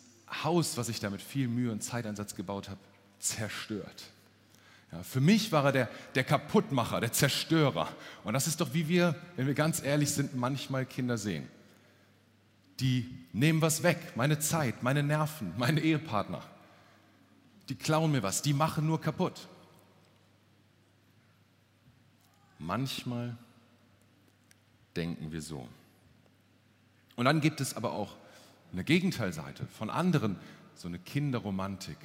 Haus, 0.42 0.76
was 0.76 0.88
ich 0.88 1.00
da 1.00 1.10
mit 1.10 1.22
viel 1.22 1.48
Mühe 1.48 1.70
und 1.70 1.82
Zeiteinsatz 1.82 2.34
gebaut 2.34 2.68
habe, 2.68 2.80
zerstört. 3.20 4.04
Ja, 4.90 5.02
für 5.02 5.20
mich 5.20 5.52
war 5.52 5.66
er 5.66 5.72
der, 5.72 5.88
der 6.14 6.24
Kaputtmacher, 6.24 7.00
der 7.00 7.12
Zerstörer. 7.12 7.88
Und 8.24 8.34
das 8.34 8.46
ist 8.46 8.60
doch, 8.60 8.74
wie 8.74 8.88
wir, 8.88 9.14
wenn 9.36 9.46
wir 9.46 9.54
ganz 9.54 9.82
ehrlich 9.82 10.10
sind, 10.10 10.34
manchmal 10.34 10.84
Kinder 10.84 11.16
sehen. 11.16 11.48
Die 12.80 13.08
nehmen 13.32 13.62
was 13.62 13.82
weg, 13.82 13.98
meine 14.16 14.40
Zeit, 14.40 14.82
meine 14.82 15.02
Nerven, 15.02 15.52
meine 15.56 15.80
Ehepartner. 15.80 16.42
Die 17.68 17.76
klauen 17.76 18.12
mir 18.12 18.22
was, 18.22 18.42
die 18.42 18.52
machen 18.52 18.86
nur 18.86 19.00
kaputt. 19.00 19.48
Manchmal 22.58 23.36
denken 24.96 25.32
wir 25.32 25.42
so. 25.42 25.68
Und 27.16 27.24
dann 27.24 27.40
gibt 27.40 27.60
es 27.60 27.74
aber 27.74 27.92
auch 27.92 28.16
eine 28.72 28.84
Gegenteilseite 28.84 29.66
von 29.66 29.90
anderen, 29.90 30.36
so 30.74 30.88
eine 30.88 30.98
Kinderromantik, 30.98 31.98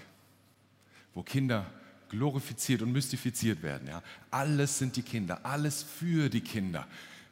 wo 1.13 1.23
Kinder 1.23 1.65
glorifiziert 2.09 2.81
und 2.81 2.91
mystifiziert 2.91 3.61
werden. 3.61 3.87
Ja. 3.87 4.03
Alles 4.31 4.77
sind 4.77 4.95
die 4.95 5.01
Kinder, 5.01 5.45
alles 5.45 5.83
für 5.83 6.29
die 6.29 6.41
Kinder. 6.41 6.87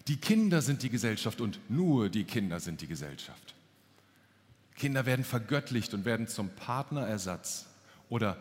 Die 0.07 0.17
Kinder 0.17 0.61
sind 0.61 0.83
die 0.83 0.89
Gesellschaft 0.89 1.41
und 1.41 1.59
nur 1.69 2.09
die 2.09 2.23
Kinder 2.23 2.59
sind 2.59 2.81
die 2.81 2.87
Gesellschaft. 2.87 3.55
Kinder 4.75 5.05
werden 5.05 5.25
vergöttlicht 5.25 5.93
und 5.93 6.05
werden 6.05 6.27
zum 6.27 6.49
Partnerersatz 6.49 7.65
oder 8.09 8.37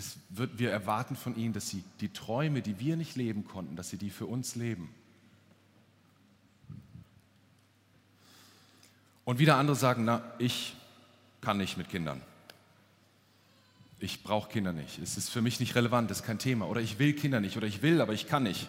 es 0.00 0.16
wird, 0.30 0.58
wir 0.58 0.70
erwarten 0.70 1.14
von 1.14 1.36
ihnen, 1.36 1.52
dass 1.52 1.68
sie 1.68 1.84
die 2.00 2.08
Träume, 2.08 2.62
die 2.62 2.80
wir 2.80 2.96
nicht 2.96 3.16
leben 3.16 3.44
konnten, 3.44 3.76
dass 3.76 3.90
sie 3.90 3.98
die 3.98 4.10
für 4.10 4.26
uns 4.26 4.56
leben. 4.56 4.92
Und 9.24 9.38
wieder 9.38 9.56
andere 9.56 9.76
sagen, 9.76 10.04
na, 10.04 10.22
ich 10.38 10.74
kann 11.40 11.58
nicht 11.58 11.76
mit 11.76 11.88
Kindern. 11.88 12.20
Ich 13.98 14.22
brauche 14.22 14.48
Kinder 14.50 14.72
nicht. 14.72 14.98
Es 14.98 15.18
ist 15.18 15.28
für 15.28 15.42
mich 15.42 15.60
nicht 15.60 15.74
relevant, 15.74 16.10
das 16.10 16.20
ist 16.20 16.26
kein 16.26 16.38
Thema. 16.38 16.66
Oder 16.66 16.80
ich 16.80 16.98
will 16.98 17.12
Kinder 17.12 17.38
nicht. 17.38 17.56
Oder 17.56 17.66
ich 17.66 17.82
will, 17.82 18.00
aber 18.00 18.14
ich 18.14 18.26
kann 18.26 18.44
nicht. 18.44 18.68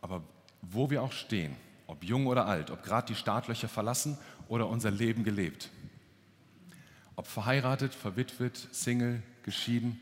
Aber 0.00 0.22
wo 0.62 0.88
wir 0.88 1.02
auch 1.02 1.12
stehen, 1.12 1.56
ob 1.88 2.04
jung 2.04 2.28
oder 2.28 2.46
alt, 2.46 2.70
ob 2.70 2.84
gerade 2.84 3.08
die 3.08 3.16
Startlöcher 3.16 3.68
verlassen 3.68 4.16
oder 4.48 4.68
unser 4.68 4.92
Leben 4.92 5.24
gelebt, 5.24 5.68
ob 7.20 7.26
verheiratet, 7.26 7.94
verwitwet, 7.94 8.56
Single, 8.72 9.22
geschieden. 9.42 10.00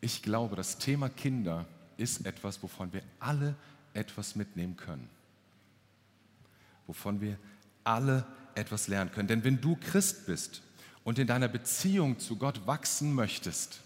Ich 0.00 0.20
glaube, 0.20 0.56
das 0.56 0.78
Thema 0.78 1.08
Kinder 1.08 1.64
ist 1.96 2.26
etwas, 2.26 2.60
wovon 2.60 2.92
wir 2.92 3.02
alle 3.20 3.54
etwas 3.92 4.34
mitnehmen 4.34 4.76
können. 4.76 5.08
Wovon 6.88 7.20
wir 7.20 7.38
alle 7.84 8.26
etwas 8.56 8.88
lernen 8.88 9.12
können. 9.12 9.28
Denn 9.28 9.44
wenn 9.44 9.60
du 9.60 9.76
Christ 9.76 10.26
bist 10.26 10.62
und 11.04 11.20
in 11.20 11.28
deiner 11.28 11.46
Beziehung 11.46 12.18
zu 12.18 12.34
Gott 12.34 12.66
wachsen 12.66 13.14
möchtest, 13.14 13.78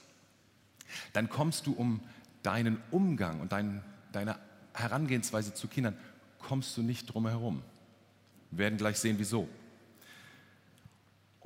dann 1.12 1.28
kommst 1.28 1.66
du 1.66 1.74
um 1.74 2.00
deinen 2.42 2.78
Umgang 2.90 3.42
und 3.42 3.52
dein, 3.52 3.82
deine 4.10 4.38
Herangehensweise 4.72 5.52
zu 5.52 5.68
Kindern, 5.68 5.98
kommst 6.38 6.74
du 6.78 6.82
nicht 6.82 7.12
drum 7.12 7.28
herum. 7.28 7.62
Wir 8.52 8.60
werden 8.60 8.78
gleich 8.78 8.96
sehen, 8.96 9.16
wieso. 9.18 9.50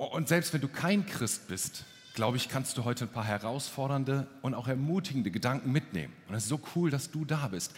Und 0.05 0.27
selbst 0.27 0.53
wenn 0.53 0.61
du 0.61 0.67
kein 0.67 1.05
Christ 1.05 1.47
bist, 1.47 1.85
glaube 2.13 2.37
ich, 2.37 2.49
kannst 2.49 2.77
du 2.77 2.83
heute 2.83 3.05
ein 3.05 3.11
paar 3.11 3.25
herausfordernde 3.25 4.27
und 4.41 4.53
auch 4.53 4.67
ermutigende 4.67 5.31
Gedanken 5.31 5.71
mitnehmen. 5.71 6.13
Und 6.27 6.35
es 6.35 6.43
ist 6.43 6.49
so 6.49 6.61
cool, 6.75 6.89
dass 6.89 7.11
du 7.11 7.25
da 7.25 7.47
bist. 7.47 7.73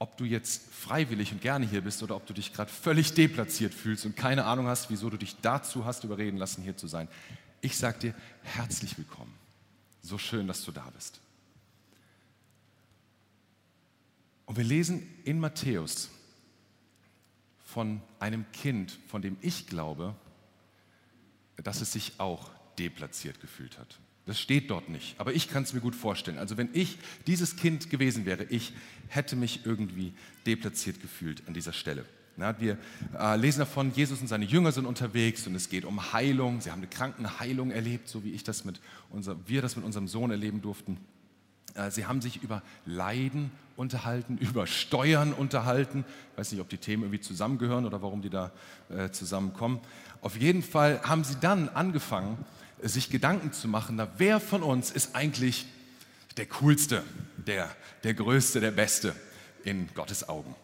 Ob 0.00 0.16
du 0.16 0.24
jetzt 0.24 0.72
freiwillig 0.72 1.32
und 1.32 1.40
gerne 1.40 1.66
hier 1.66 1.80
bist 1.80 2.02
oder 2.02 2.14
ob 2.16 2.26
du 2.26 2.32
dich 2.32 2.52
gerade 2.52 2.70
völlig 2.70 3.14
deplatziert 3.14 3.74
fühlst 3.74 4.06
und 4.06 4.16
keine 4.16 4.44
Ahnung 4.44 4.66
hast, 4.66 4.90
wieso 4.90 5.10
du 5.10 5.16
dich 5.16 5.36
dazu 5.40 5.84
hast 5.84 6.04
überreden 6.04 6.36
lassen, 6.36 6.62
hier 6.62 6.76
zu 6.76 6.86
sein. 6.86 7.08
Ich 7.60 7.76
sage 7.76 7.98
dir 7.98 8.14
herzlich 8.42 8.96
willkommen. 8.96 9.34
So 10.02 10.18
schön, 10.18 10.46
dass 10.46 10.64
du 10.64 10.70
da 10.70 10.88
bist. 10.94 11.20
Und 14.46 14.56
wir 14.56 14.64
lesen 14.64 15.06
in 15.24 15.40
Matthäus 15.40 16.08
von 17.64 18.00
einem 18.18 18.50
Kind, 18.52 18.98
von 19.08 19.20
dem 19.20 19.36
ich 19.42 19.66
glaube, 19.66 20.14
dass 21.62 21.80
es 21.80 21.92
sich 21.92 22.12
auch 22.18 22.50
deplatziert 22.78 23.40
gefühlt 23.40 23.78
hat. 23.78 23.98
Das 24.26 24.38
steht 24.38 24.70
dort 24.70 24.90
nicht, 24.90 25.18
aber 25.18 25.32
ich 25.32 25.48
kann 25.48 25.62
es 25.62 25.72
mir 25.72 25.80
gut 25.80 25.94
vorstellen. 25.94 26.38
Also 26.38 26.58
wenn 26.58 26.68
ich 26.74 26.98
dieses 27.26 27.56
Kind 27.56 27.88
gewesen 27.88 28.26
wäre, 28.26 28.44
ich 28.44 28.74
hätte 29.08 29.36
mich 29.36 29.64
irgendwie 29.64 30.12
deplatziert 30.46 31.00
gefühlt 31.00 31.42
an 31.48 31.54
dieser 31.54 31.72
Stelle. 31.72 32.04
Ja, 32.36 32.60
wir 32.60 32.78
äh, 33.18 33.36
lesen 33.36 33.60
davon, 33.60 33.90
Jesus 33.92 34.20
und 34.20 34.28
seine 34.28 34.44
Jünger 34.44 34.70
sind 34.70 34.86
unterwegs 34.86 35.46
und 35.46 35.54
es 35.56 35.68
geht 35.68 35.84
um 35.84 36.12
Heilung. 36.12 36.60
Sie 36.60 36.70
haben 36.70 36.80
eine 36.80 36.88
Krankenheilung 36.88 37.70
erlebt, 37.70 38.08
so 38.08 38.22
wie 38.22 38.32
ich 38.32 38.44
das 38.44 38.64
mit 38.64 38.80
unser, 39.10 39.36
wir 39.48 39.60
das 39.60 39.74
mit 39.74 39.84
unserem 39.84 40.06
Sohn 40.06 40.30
erleben 40.30 40.62
durften. 40.62 40.98
Äh, 41.78 41.90
sie 41.90 42.06
haben 42.06 42.20
sich 42.20 42.42
über 42.42 42.62
Leiden 42.84 43.50
unterhalten, 43.76 44.36
über 44.40 44.66
Steuern 44.66 45.32
unterhalten. 45.32 46.04
Ich 46.32 46.38
weiß 46.38 46.52
nicht, 46.52 46.60
ob 46.60 46.68
die 46.68 46.78
Themen 46.78 47.04
irgendwie 47.04 47.20
zusammengehören 47.20 47.86
oder 47.86 48.02
warum 48.02 48.22
die 48.22 48.30
da 48.30 48.50
äh, 48.90 49.10
zusammenkommen. 49.10 49.80
Auf 50.20 50.36
jeden 50.36 50.62
Fall 50.62 51.00
haben 51.02 51.24
sie 51.24 51.36
dann 51.40 51.68
angefangen, 51.68 52.44
sich 52.82 53.10
Gedanken 53.10 53.52
zu 53.52 53.66
machen, 53.68 53.96
na, 53.96 54.08
wer 54.18 54.40
von 54.40 54.62
uns 54.62 54.90
ist 54.90 55.16
eigentlich 55.16 55.66
der 56.36 56.46
Coolste, 56.46 57.02
der, 57.36 57.68
der 58.04 58.14
Größte, 58.14 58.60
der 58.60 58.70
Beste 58.70 59.14
in 59.64 59.88
Gottes 59.94 60.28
Augen. 60.28 60.54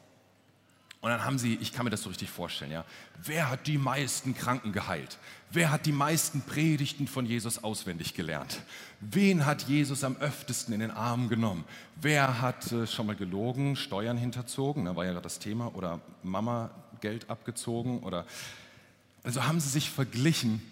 Und 1.04 1.11
dann 1.11 1.23
haben 1.23 1.37
sie, 1.37 1.58
ich 1.61 1.75
kann 1.75 1.84
mir 1.84 1.90
das 1.90 2.00
so 2.00 2.08
richtig 2.08 2.30
vorstellen, 2.30 2.73
ja, 2.73 2.82
wer 3.23 3.50
hat 3.50 3.66
die 3.66 3.76
meisten 3.76 4.34
Kranken 4.34 4.73
geheilt? 4.73 5.18
Wer 5.50 5.70
hat 5.70 5.84
die 5.84 5.92
meisten 5.92 6.40
Predigten 6.40 7.06
von 7.06 7.26
Jesus 7.26 7.62
auswendig 7.62 8.14
gelernt? 8.14 8.62
Wen 9.00 9.44
hat 9.44 9.68
Jesus 9.68 10.02
am 10.02 10.16
öftesten 10.16 10.73
in 10.73 10.80
den 10.80 10.90
Arm 10.90 11.28
genommen? 11.28 11.66
Wer 12.00 12.40
hat 12.40 12.73
äh, 12.73 12.87
schon 12.87 13.06
mal 13.06 13.16
gelogen, 13.16 13.76
Steuern 13.76 14.16
hinterzogen? 14.16 14.87
Da 14.87 14.96
war 14.96 15.04
ja 15.04 15.12
gerade 15.12 15.25
das 15.25 15.38
Thema. 15.38 15.75
Oder 15.75 16.00
Mama 16.23 16.70
Geld 17.02 17.28
abgezogen? 17.28 17.99
Oder 17.99 18.25
also 19.25 19.44
haben 19.44 19.61
sie 19.61 19.68
sich 19.68 19.90
verglichen 19.90 20.62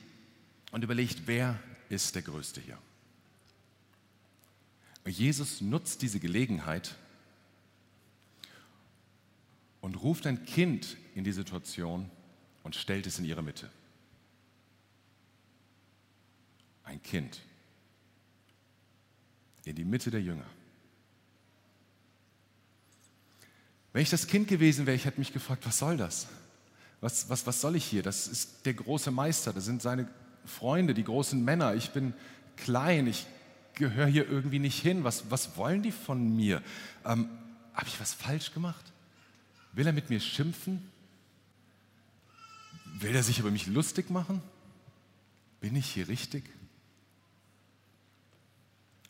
und 0.70 0.82
überlegt, 0.82 1.26
wer 1.26 1.58
ist 1.90 2.14
der 2.14 2.22
Größte 2.22 2.62
hier? 2.62 2.78
Jesus 5.04 5.60
nutzt 5.60 6.00
diese 6.00 6.20
Gelegenheit, 6.20 6.94
und 9.82 9.96
ruft 9.96 10.26
ein 10.26 10.46
Kind 10.46 10.96
in 11.14 11.24
die 11.24 11.32
Situation 11.32 12.10
und 12.62 12.74
stellt 12.74 13.06
es 13.06 13.18
in 13.18 13.26
ihre 13.26 13.42
Mitte. 13.42 13.68
Ein 16.84 17.02
Kind 17.02 17.42
in 19.64 19.76
die 19.76 19.84
Mitte 19.84 20.10
der 20.10 20.22
Jünger. 20.22 20.46
Wenn 23.92 24.02
ich 24.02 24.10
das 24.10 24.26
Kind 24.26 24.48
gewesen 24.48 24.86
wäre, 24.86 24.96
ich 24.96 25.04
hätte 25.04 25.18
mich 25.18 25.32
gefragt, 25.32 25.66
was 25.66 25.78
soll 25.78 25.96
das? 25.96 26.26
Was, 27.00 27.28
was, 27.28 27.46
was 27.46 27.60
soll 27.60 27.76
ich 27.76 27.84
hier? 27.84 28.02
Das 28.02 28.26
ist 28.26 28.64
der 28.64 28.74
große 28.74 29.10
Meister, 29.10 29.52
das 29.52 29.64
sind 29.64 29.82
seine 29.82 30.08
Freunde, 30.44 30.94
die 30.94 31.04
großen 31.04 31.44
Männer. 31.44 31.74
Ich 31.74 31.90
bin 31.90 32.14
klein, 32.56 33.06
ich 33.06 33.26
gehöre 33.74 34.06
hier 34.06 34.28
irgendwie 34.28 34.58
nicht 34.60 34.80
hin. 34.80 35.04
Was, 35.04 35.30
was 35.30 35.56
wollen 35.56 35.82
die 35.82 35.92
von 35.92 36.36
mir? 36.36 36.62
Ähm, 37.04 37.28
Habe 37.74 37.88
ich 37.88 38.00
was 38.00 38.14
falsch 38.14 38.52
gemacht? 38.52 38.91
Will 39.72 39.86
er 39.86 39.92
mit 39.92 40.10
mir 40.10 40.20
schimpfen? 40.20 40.90
Will 42.98 43.14
er 43.14 43.22
sich 43.22 43.38
über 43.38 43.50
mich 43.50 43.66
lustig 43.66 44.10
machen? 44.10 44.42
Bin 45.60 45.76
ich 45.76 45.86
hier 45.86 46.08
richtig? 46.08 46.44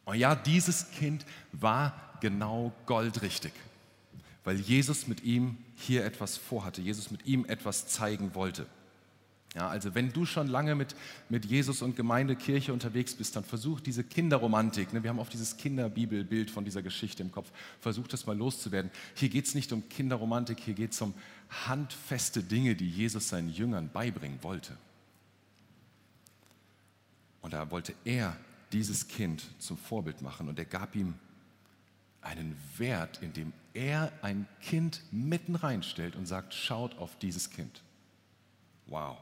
Und 0.04 0.16
ja, 0.16 0.34
dieses 0.34 0.90
Kind 0.92 1.24
war 1.52 2.18
genau 2.20 2.72
goldrichtig, 2.86 3.52
weil 4.44 4.56
Jesus 4.56 5.06
mit 5.06 5.22
ihm 5.22 5.56
hier 5.76 6.04
etwas 6.04 6.36
vorhatte, 6.36 6.80
Jesus 6.80 7.10
mit 7.10 7.26
ihm 7.26 7.44
etwas 7.44 7.86
zeigen 7.88 8.34
wollte. 8.34 8.66
Ja, 9.54 9.68
also 9.68 9.94
wenn 9.94 10.12
du 10.12 10.24
schon 10.24 10.46
lange 10.46 10.74
mit, 10.74 10.94
mit 11.28 11.44
Jesus 11.44 11.82
und 11.82 11.94
Gemeinde, 11.94 12.36
Kirche 12.36 12.72
unterwegs 12.72 13.14
bist, 13.14 13.36
dann 13.36 13.44
versuch 13.44 13.80
diese 13.80 14.02
Kinderromantik, 14.02 14.94
ne, 14.94 15.02
wir 15.02 15.10
haben 15.10 15.18
oft 15.18 15.32
dieses 15.32 15.58
Kinderbibelbild 15.58 16.50
von 16.50 16.64
dieser 16.64 16.80
Geschichte 16.80 17.22
im 17.22 17.30
Kopf, 17.30 17.50
versuch 17.78 18.08
das 18.08 18.24
mal 18.24 18.36
loszuwerden. 18.36 18.90
Hier 19.14 19.28
geht 19.28 19.46
es 19.46 19.54
nicht 19.54 19.72
um 19.72 19.86
Kinderromantik, 19.90 20.58
hier 20.58 20.72
geht 20.72 20.92
es 20.92 21.00
um 21.02 21.12
handfeste 21.66 22.42
Dinge, 22.42 22.74
die 22.74 22.88
Jesus 22.88 23.28
seinen 23.28 23.50
Jüngern 23.50 23.90
beibringen 23.92 24.38
wollte. 24.42 24.74
Und 27.42 27.52
da 27.52 27.70
wollte 27.70 27.94
er 28.06 28.36
dieses 28.72 29.06
Kind 29.06 29.44
zum 29.58 29.76
Vorbild 29.76 30.22
machen 30.22 30.48
und 30.48 30.58
er 30.58 30.64
gab 30.64 30.96
ihm 30.96 31.12
einen 32.22 32.56
Wert, 32.78 33.18
indem 33.20 33.52
er 33.74 34.12
ein 34.22 34.46
Kind 34.62 35.02
mitten 35.10 35.56
reinstellt 35.56 36.16
und 36.16 36.24
sagt, 36.24 36.54
schaut 36.54 36.96
auf 36.96 37.18
dieses 37.18 37.50
Kind. 37.50 37.82
Wow. 38.86 39.18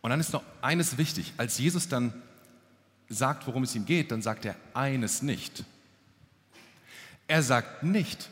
Und 0.00 0.10
dann 0.10 0.20
ist 0.20 0.32
noch 0.32 0.44
eines 0.62 0.98
wichtig. 0.98 1.32
Als 1.36 1.58
Jesus 1.58 1.88
dann 1.88 2.12
sagt, 3.08 3.46
worum 3.46 3.62
es 3.62 3.74
ihm 3.74 3.86
geht, 3.86 4.10
dann 4.10 4.22
sagt 4.22 4.44
er 4.44 4.56
eines 4.74 5.22
nicht. 5.22 5.64
Er 7.26 7.42
sagt 7.42 7.82
nicht, 7.82 8.30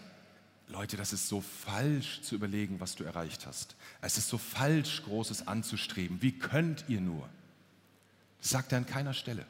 Leute, 0.69 0.97
das 0.97 1.13
ist 1.13 1.29
so 1.29 1.41
falsch 1.41 2.23
zu 2.23 2.35
überlegen, 2.35 2.81
was 2.81 2.95
du 2.97 3.05
erreicht 3.05 3.47
hast. 3.47 3.77
Es 4.01 4.19
ist 4.19 4.29
so 4.29 4.39
falsch, 4.39 5.03
Großes 5.05 5.47
anzustreben. 5.47 6.23
Wie 6.23 6.33
könnt 6.33 6.85
ihr 6.89 7.01
nur? 7.01 7.29
Das 8.41 8.51
sagt 8.51 8.73
er 8.73 8.79
an 8.79 8.87
keiner 8.87 9.15
Stelle. 9.15 9.47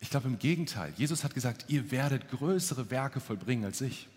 Ich 0.00 0.10
glaube 0.10 0.28
im 0.28 0.38
Gegenteil. 0.38 0.92
Jesus 0.96 1.24
hat 1.24 1.34
gesagt, 1.34 1.66
ihr 1.68 1.90
werdet 1.90 2.30
größere 2.30 2.90
Werke 2.90 3.20
vollbringen 3.20 3.64
als 3.64 3.80
ich. 3.80 4.08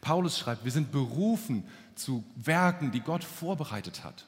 Paulus 0.00 0.38
schreibt, 0.38 0.64
wir 0.64 0.72
sind 0.72 0.92
berufen 0.92 1.64
zu 1.94 2.24
Werken, 2.36 2.92
die 2.92 3.00
Gott 3.00 3.24
vorbereitet 3.24 4.04
hat. 4.04 4.26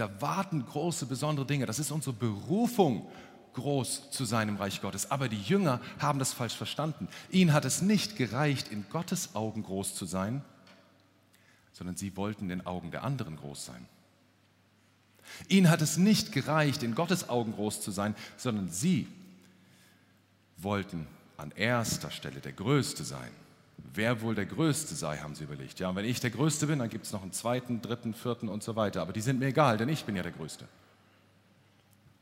Da 0.00 0.10
warten 0.22 0.64
große, 0.64 1.04
besondere 1.04 1.44
Dinge. 1.44 1.66
Das 1.66 1.78
ist 1.78 1.90
unsere 1.90 2.16
Berufung, 2.16 3.06
groß 3.52 4.10
zu 4.10 4.24
sein 4.24 4.48
im 4.48 4.56
Reich 4.56 4.80
Gottes. 4.80 5.10
Aber 5.10 5.28
die 5.28 5.42
Jünger 5.42 5.78
haben 5.98 6.18
das 6.18 6.32
falsch 6.32 6.54
verstanden. 6.54 7.06
Ihnen 7.30 7.52
hat 7.52 7.66
es 7.66 7.82
nicht 7.82 8.16
gereicht, 8.16 8.68
in 8.68 8.86
Gottes 8.88 9.34
Augen 9.34 9.62
groß 9.62 9.94
zu 9.94 10.06
sein, 10.06 10.42
sondern 11.72 11.96
sie 11.96 12.16
wollten 12.16 12.44
in 12.44 12.48
den 12.48 12.66
Augen 12.66 12.90
der 12.90 13.04
anderen 13.04 13.36
groß 13.36 13.66
sein. 13.66 13.86
Ihnen 15.48 15.68
hat 15.68 15.82
es 15.82 15.98
nicht 15.98 16.32
gereicht, 16.32 16.82
in 16.82 16.94
Gottes 16.94 17.28
Augen 17.28 17.52
groß 17.52 17.82
zu 17.82 17.90
sein, 17.90 18.14
sondern 18.38 18.70
sie 18.70 19.06
wollten 20.56 21.06
an 21.36 21.50
erster 21.50 22.10
Stelle 22.10 22.40
der 22.40 22.52
Größte 22.52 23.04
sein. 23.04 23.30
Wer 23.94 24.20
wohl 24.22 24.34
der 24.34 24.46
Größte 24.46 24.94
sei, 24.94 25.18
haben 25.18 25.34
sie 25.34 25.44
überlegt. 25.44 25.80
Ja, 25.80 25.88
und 25.88 25.96
wenn 25.96 26.04
ich 26.04 26.20
der 26.20 26.30
Größte 26.30 26.66
bin, 26.66 26.78
dann 26.78 26.88
gibt 26.88 27.06
es 27.06 27.12
noch 27.12 27.22
einen 27.22 27.32
zweiten, 27.32 27.82
dritten, 27.82 28.14
vierten 28.14 28.48
und 28.48 28.62
so 28.62 28.76
weiter. 28.76 29.02
Aber 29.02 29.12
die 29.12 29.20
sind 29.20 29.38
mir 29.38 29.46
egal, 29.46 29.78
denn 29.78 29.88
ich 29.88 30.04
bin 30.04 30.16
ja 30.16 30.22
der 30.22 30.32
Größte. 30.32 30.66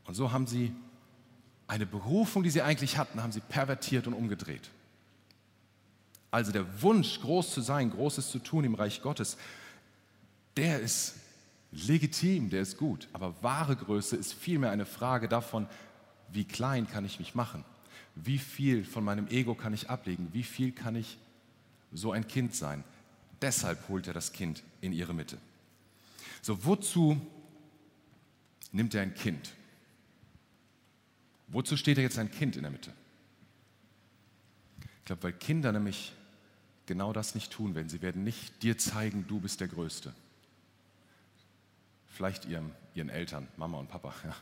Und 0.04 0.14
so 0.14 0.32
haben 0.32 0.46
sie 0.46 0.74
eine 1.66 1.84
Berufung, 1.84 2.42
die 2.42 2.50
sie 2.50 2.62
eigentlich 2.62 2.96
hatten, 2.96 3.22
haben 3.22 3.32
sie 3.32 3.40
pervertiert 3.40 4.06
und 4.06 4.14
umgedreht. 4.14 4.70
Also 6.30 6.52
der 6.52 6.82
Wunsch, 6.82 7.20
groß 7.20 7.52
zu 7.52 7.60
sein, 7.60 7.90
Großes 7.90 8.30
zu 8.30 8.38
tun 8.38 8.64
im 8.64 8.74
Reich 8.74 9.02
Gottes, 9.02 9.36
der 10.56 10.80
ist 10.80 11.14
legitim, 11.72 12.50
der 12.50 12.62
ist 12.62 12.78
gut. 12.78 13.08
Aber 13.12 13.34
wahre 13.42 13.76
Größe 13.76 14.16
ist 14.16 14.32
vielmehr 14.32 14.70
eine 14.70 14.86
Frage 14.86 15.28
davon, 15.28 15.66
wie 16.30 16.44
klein 16.44 16.88
kann 16.88 17.04
ich 17.04 17.18
mich 17.18 17.34
machen? 17.34 17.64
Wie 18.14 18.38
viel 18.38 18.84
von 18.84 19.04
meinem 19.04 19.28
Ego 19.28 19.54
kann 19.54 19.72
ich 19.72 19.88
ablegen? 19.88 20.28
Wie 20.32 20.42
viel 20.42 20.72
kann 20.72 20.96
ich 20.96 21.18
so 21.92 22.12
ein 22.12 22.26
Kind 22.26 22.54
sein? 22.54 22.84
Deshalb 23.40 23.88
holt 23.88 24.06
er 24.06 24.14
das 24.14 24.32
Kind 24.32 24.62
in 24.80 24.92
ihre 24.92 25.14
Mitte. 25.14 25.38
So, 26.42 26.64
wozu 26.64 27.20
nimmt 28.72 28.94
er 28.94 29.02
ein 29.02 29.14
Kind? 29.14 29.52
Wozu 31.48 31.76
steht 31.76 31.98
er 31.98 32.04
jetzt 32.04 32.18
ein 32.18 32.30
Kind 32.30 32.56
in 32.56 32.62
der 32.62 32.70
Mitte? 32.70 32.92
Ich 34.98 35.04
glaube, 35.04 35.22
weil 35.22 35.32
Kinder 35.32 35.72
nämlich 35.72 36.12
genau 36.86 37.12
das 37.12 37.34
nicht 37.34 37.52
tun 37.52 37.74
werden. 37.74 37.88
Sie 37.88 38.02
werden 38.02 38.24
nicht 38.24 38.62
dir 38.62 38.76
zeigen, 38.76 39.26
du 39.28 39.40
bist 39.40 39.60
der 39.60 39.68
Größte. 39.68 40.12
Vielleicht 42.06 42.44
ihren, 42.44 42.72
ihren 42.94 43.08
Eltern, 43.08 43.48
Mama 43.56 43.78
und 43.78 43.88
Papa. 43.88 44.12
Ja. 44.24 44.34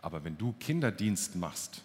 Aber 0.00 0.24
wenn 0.24 0.38
du 0.38 0.52
Kinderdienst 0.54 1.36
machst, 1.36 1.82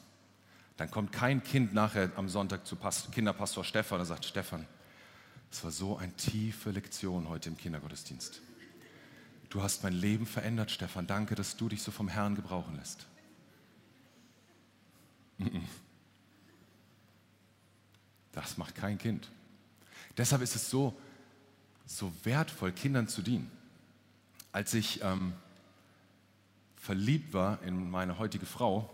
dann 0.78 0.90
kommt 0.90 1.12
kein 1.12 1.44
Kind 1.44 1.74
nachher 1.74 2.12
am 2.16 2.30
Sonntag 2.30 2.66
zu 2.66 2.78
Kinderpastor 3.12 3.64
Stefan 3.64 4.00
und 4.00 4.06
sagt, 4.06 4.26
Stefan, 4.26 4.66
es 5.54 5.64
war 5.64 5.70
so 5.70 5.98
eine 5.98 6.12
tiefe 6.14 6.72
Lektion 6.72 7.30
heute 7.30 7.48
im 7.48 7.56
Kindergottesdienst. 7.56 8.42
Du 9.52 9.62
hast 9.62 9.84
mein 9.84 9.94
Leben 9.94 10.26
verändert, 10.26 10.72
Stefan. 10.72 11.06
Danke, 11.06 11.36
dass 11.36 11.58
du 11.58 11.70
dich 11.70 11.84
so 11.84 11.92
vom 11.92 12.08
Herrn 12.08 12.34
gebrauchen 12.34 12.76
lässt. 12.76 13.06
Das 18.32 18.58
macht 18.58 18.74
kein 18.74 18.98
Kind. 18.98 19.30
Deshalb 20.18 20.42
ist 20.42 20.56
es 20.56 20.72
so, 20.72 21.00
so 21.86 22.12
wertvoll, 22.24 22.72
Kindern 22.72 23.08
zu 23.08 23.22
dienen. 23.22 23.52
Als 24.52 24.74
ich 24.74 25.04
ähm, 25.04 25.34
verliebt 26.78 27.32
war 27.32 27.62
in 27.62 27.92
meine 27.92 28.18
heutige 28.18 28.48
Frau, 28.48 28.90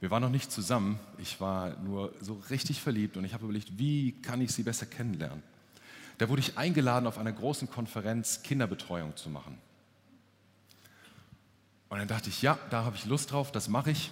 wir 0.00 0.10
waren 0.10 0.20
noch 0.20 0.28
nicht 0.28 0.52
zusammen, 0.52 1.00
ich 1.16 1.40
war 1.40 1.78
nur 1.78 2.14
so 2.20 2.34
richtig 2.50 2.82
verliebt 2.82 3.16
und 3.16 3.24
ich 3.24 3.32
habe 3.32 3.44
überlegt, 3.44 3.78
wie 3.78 4.12
kann 4.20 4.42
ich 4.42 4.52
sie 4.52 4.62
besser 4.62 4.84
kennenlernen. 4.84 5.53
Da 6.18 6.28
wurde 6.28 6.40
ich 6.40 6.56
eingeladen, 6.58 7.06
auf 7.06 7.18
einer 7.18 7.32
großen 7.32 7.70
Konferenz 7.70 8.42
Kinderbetreuung 8.42 9.16
zu 9.16 9.30
machen. 9.30 9.58
Und 11.88 11.98
dann 11.98 12.08
dachte 12.08 12.28
ich, 12.28 12.42
ja, 12.42 12.58
da 12.70 12.84
habe 12.84 12.96
ich 12.96 13.04
Lust 13.04 13.32
drauf, 13.32 13.52
das 13.52 13.68
mache 13.68 13.90
ich. 13.90 14.10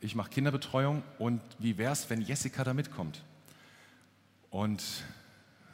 Ich 0.00 0.14
mache 0.14 0.30
Kinderbetreuung 0.30 1.02
und 1.18 1.40
wie 1.58 1.76
wäre 1.76 1.92
es, 1.92 2.08
wenn 2.08 2.22
Jessica 2.22 2.62
da 2.62 2.72
mitkommt? 2.72 3.22
Und 4.50 4.82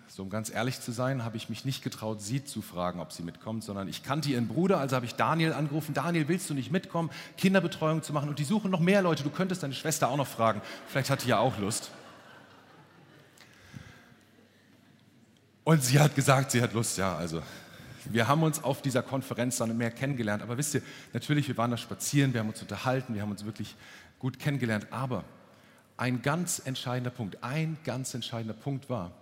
so 0.08 0.22
um 0.22 0.30
ganz 0.30 0.48
ehrlich 0.48 0.80
zu 0.80 0.92
sein, 0.92 1.24
habe 1.24 1.36
ich 1.36 1.48
mich 1.48 1.64
nicht 1.64 1.82
getraut, 1.82 2.22
sie 2.22 2.44
zu 2.44 2.62
fragen, 2.62 3.00
ob 3.00 3.10
sie 3.10 3.22
mitkommt, 3.22 3.64
sondern 3.64 3.88
ich 3.88 4.02
kannte 4.02 4.28
ihren 4.30 4.46
Bruder, 4.46 4.78
also 4.78 4.94
habe 4.94 5.06
ich 5.06 5.16
Daniel 5.16 5.52
angerufen, 5.52 5.92
Daniel, 5.92 6.28
willst 6.28 6.48
du 6.48 6.54
nicht 6.54 6.70
mitkommen, 6.70 7.10
Kinderbetreuung 7.36 8.02
zu 8.02 8.12
machen? 8.12 8.28
Und 8.28 8.38
die 8.38 8.44
suchen 8.44 8.70
noch 8.70 8.80
mehr 8.80 9.02
Leute, 9.02 9.24
du 9.24 9.30
könntest 9.30 9.62
deine 9.64 9.74
Schwester 9.74 10.08
auch 10.08 10.16
noch 10.16 10.28
fragen, 10.28 10.62
vielleicht 10.86 11.10
hat 11.10 11.24
die 11.24 11.28
ja 11.28 11.38
auch 11.38 11.58
Lust. 11.58 11.90
Und 15.64 15.82
sie 15.82 15.98
hat 15.98 16.14
gesagt, 16.14 16.50
sie 16.50 16.62
hat 16.62 16.74
Lust, 16.74 16.98
ja, 16.98 17.16
also 17.16 17.42
wir 18.04 18.28
haben 18.28 18.42
uns 18.42 18.62
auf 18.62 18.82
dieser 18.82 19.02
Konferenz 19.02 19.56
dann 19.56 19.76
mehr 19.76 19.90
kennengelernt. 19.90 20.42
Aber 20.42 20.58
wisst 20.58 20.74
ihr, 20.74 20.82
natürlich, 21.14 21.48
wir 21.48 21.56
waren 21.56 21.70
da 21.70 21.78
spazieren, 21.78 22.34
wir 22.34 22.40
haben 22.40 22.50
uns 22.50 22.60
unterhalten, 22.60 23.14
wir 23.14 23.22
haben 23.22 23.30
uns 23.30 23.44
wirklich 23.46 23.74
gut 24.18 24.38
kennengelernt. 24.38 24.86
Aber 24.90 25.24
ein 25.96 26.20
ganz 26.22 26.60
entscheidender 26.64 27.10
Punkt, 27.10 27.42
ein 27.42 27.78
ganz 27.84 28.12
entscheidender 28.14 28.54
Punkt 28.54 28.90
war, 28.90 29.12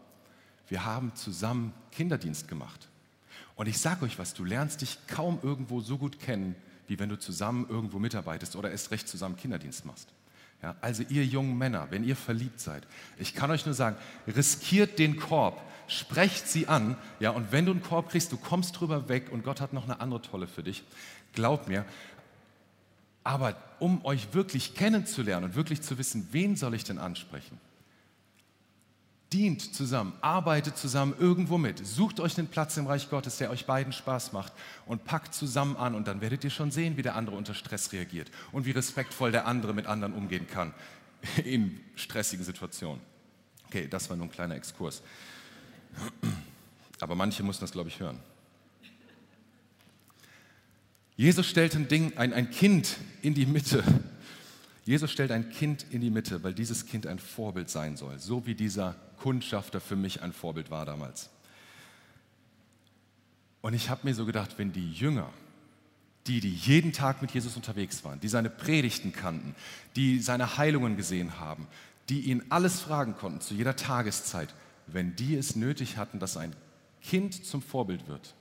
wir 0.68 0.84
haben 0.84 1.14
zusammen 1.14 1.72
Kinderdienst 1.92 2.48
gemacht. 2.48 2.88
Und 3.54 3.68
ich 3.68 3.78
sage 3.78 4.04
euch 4.04 4.18
was, 4.18 4.34
du 4.34 4.44
lernst 4.44 4.80
dich 4.80 4.98
kaum 5.06 5.38
irgendwo 5.42 5.80
so 5.80 5.98
gut 5.98 6.18
kennen, 6.18 6.56
wie 6.88 6.98
wenn 6.98 7.08
du 7.08 7.18
zusammen 7.18 7.66
irgendwo 7.68 7.98
mitarbeitest 7.98 8.56
oder 8.56 8.70
erst 8.70 8.90
recht 8.90 9.06
zusammen 9.06 9.36
Kinderdienst 9.36 9.84
machst. 9.84 10.08
Ja, 10.62 10.76
also 10.80 11.02
ihr 11.08 11.24
jungen 11.24 11.58
Männer, 11.58 11.88
wenn 11.90 12.04
ihr 12.04 12.14
verliebt 12.14 12.60
seid, 12.60 12.86
ich 13.18 13.34
kann 13.34 13.50
euch 13.50 13.66
nur 13.66 13.74
sagen, 13.74 13.96
riskiert 14.28 14.98
den 15.00 15.18
Korb, 15.18 15.60
sprecht 15.88 16.48
sie 16.48 16.68
an, 16.68 16.96
ja, 17.18 17.30
und 17.30 17.50
wenn 17.50 17.66
du 17.66 17.72
einen 17.72 17.82
Korb 17.82 18.10
kriegst, 18.10 18.30
du 18.30 18.36
kommst 18.36 18.78
drüber 18.78 19.08
weg 19.08 19.32
und 19.32 19.42
Gott 19.42 19.60
hat 19.60 19.72
noch 19.72 19.84
eine 19.84 20.00
andere 20.00 20.22
Tolle 20.22 20.46
für 20.46 20.62
dich. 20.62 20.84
Glaub 21.32 21.66
mir. 21.66 21.84
Aber 23.24 23.56
um 23.80 24.04
euch 24.04 24.34
wirklich 24.34 24.74
kennenzulernen 24.74 25.46
und 25.46 25.54
wirklich 25.56 25.82
zu 25.82 25.98
wissen, 25.98 26.28
wen 26.30 26.54
soll 26.56 26.74
ich 26.74 26.84
denn 26.84 26.98
ansprechen? 26.98 27.58
Dient 29.32 29.74
zusammen, 29.74 30.12
arbeitet 30.20 30.76
zusammen 30.76 31.14
irgendwo 31.18 31.58
mit, 31.58 31.84
sucht 31.86 32.20
euch 32.20 32.38
einen 32.38 32.48
Platz 32.48 32.76
im 32.76 32.86
Reich 32.86 33.08
Gottes, 33.08 33.38
der 33.38 33.50
euch 33.50 33.66
beiden 33.66 33.92
Spaß 33.92 34.32
macht 34.32 34.52
und 34.86 35.04
packt 35.04 35.34
zusammen 35.34 35.76
an 35.76 35.94
und 35.94 36.06
dann 36.06 36.20
werdet 36.20 36.44
ihr 36.44 36.50
schon 36.50 36.70
sehen, 36.70 36.96
wie 36.96 37.02
der 37.02 37.16
andere 37.16 37.36
unter 37.36 37.54
Stress 37.54 37.92
reagiert 37.92 38.30
und 38.52 38.66
wie 38.66 38.72
respektvoll 38.72 39.32
der 39.32 39.46
andere 39.46 39.74
mit 39.74 39.86
anderen 39.86 40.14
umgehen 40.14 40.46
kann 40.46 40.74
in 41.44 41.80
stressigen 41.94 42.44
Situationen. 42.44 43.00
Okay, 43.66 43.88
das 43.88 44.10
war 44.10 44.16
nur 44.16 44.26
ein 44.26 44.32
kleiner 44.32 44.54
Exkurs. 44.54 45.02
Aber 47.00 47.14
manche 47.14 47.42
mussten 47.42 47.64
das, 47.64 47.72
glaube 47.72 47.88
ich, 47.88 47.98
hören. 47.98 48.18
Jesus 51.16 51.46
stellt 51.46 51.74
ein, 51.74 51.88
Ding, 51.88 52.16
ein, 52.16 52.32
ein 52.32 52.50
Kind 52.50 52.96
in 53.22 53.34
die 53.34 53.46
Mitte. 53.46 53.82
Jesus 54.84 55.10
stellt 55.10 55.30
ein 55.30 55.50
Kind 55.50 55.86
in 55.90 56.00
die 56.00 56.10
Mitte, 56.10 56.42
weil 56.42 56.54
dieses 56.54 56.86
Kind 56.86 57.06
ein 57.06 57.18
Vorbild 57.18 57.70
sein 57.70 57.96
soll, 57.96 58.18
so 58.18 58.46
wie 58.46 58.54
dieser 58.54 58.96
Kundschafter 59.22 59.80
für 59.80 59.94
mich 59.94 60.20
ein 60.20 60.32
Vorbild 60.32 60.72
war 60.72 60.84
damals. 60.84 61.30
Und 63.60 63.72
ich 63.72 63.88
habe 63.88 64.00
mir 64.02 64.14
so 64.14 64.26
gedacht, 64.26 64.58
wenn 64.58 64.72
die 64.72 64.92
Jünger, 64.92 65.30
die, 66.26 66.40
die 66.40 66.52
jeden 66.52 66.92
Tag 66.92 67.22
mit 67.22 67.30
Jesus 67.30 67.54
unterwegs 67.54 68.02
waren, 68.02 68.18
die 68.18 68.26
seine 68.26 68.50
Predigten 68.50 69.12
kannten, 69.12 69.54
die 69.94 70.18
seine 70.18 70.56
Heilungen 70.56 70.96
gesehen 70.96 71.38
haben, 71.38 71.68
die 72.08 72.22
ihn 72.22 72.42
alles 72.48 72.80
fragen 72.80 73.16
konnten 73.16 73.40
zu 73.40 73.54
jeder 73.54 73.76
Tageszeit, 73.76 74.52
wenn 74.88 75.14
die 75.14 75.36
es 75.36 75.54
nötig 75.54 75.96
hatten, 75.98 76.18
dass 76.18 76.36
ein 76.36 76.56
Kind 77.00 77.46
zum 77.46 77.62
Vorbild 77.62 78.08
wird, 78.08 78.34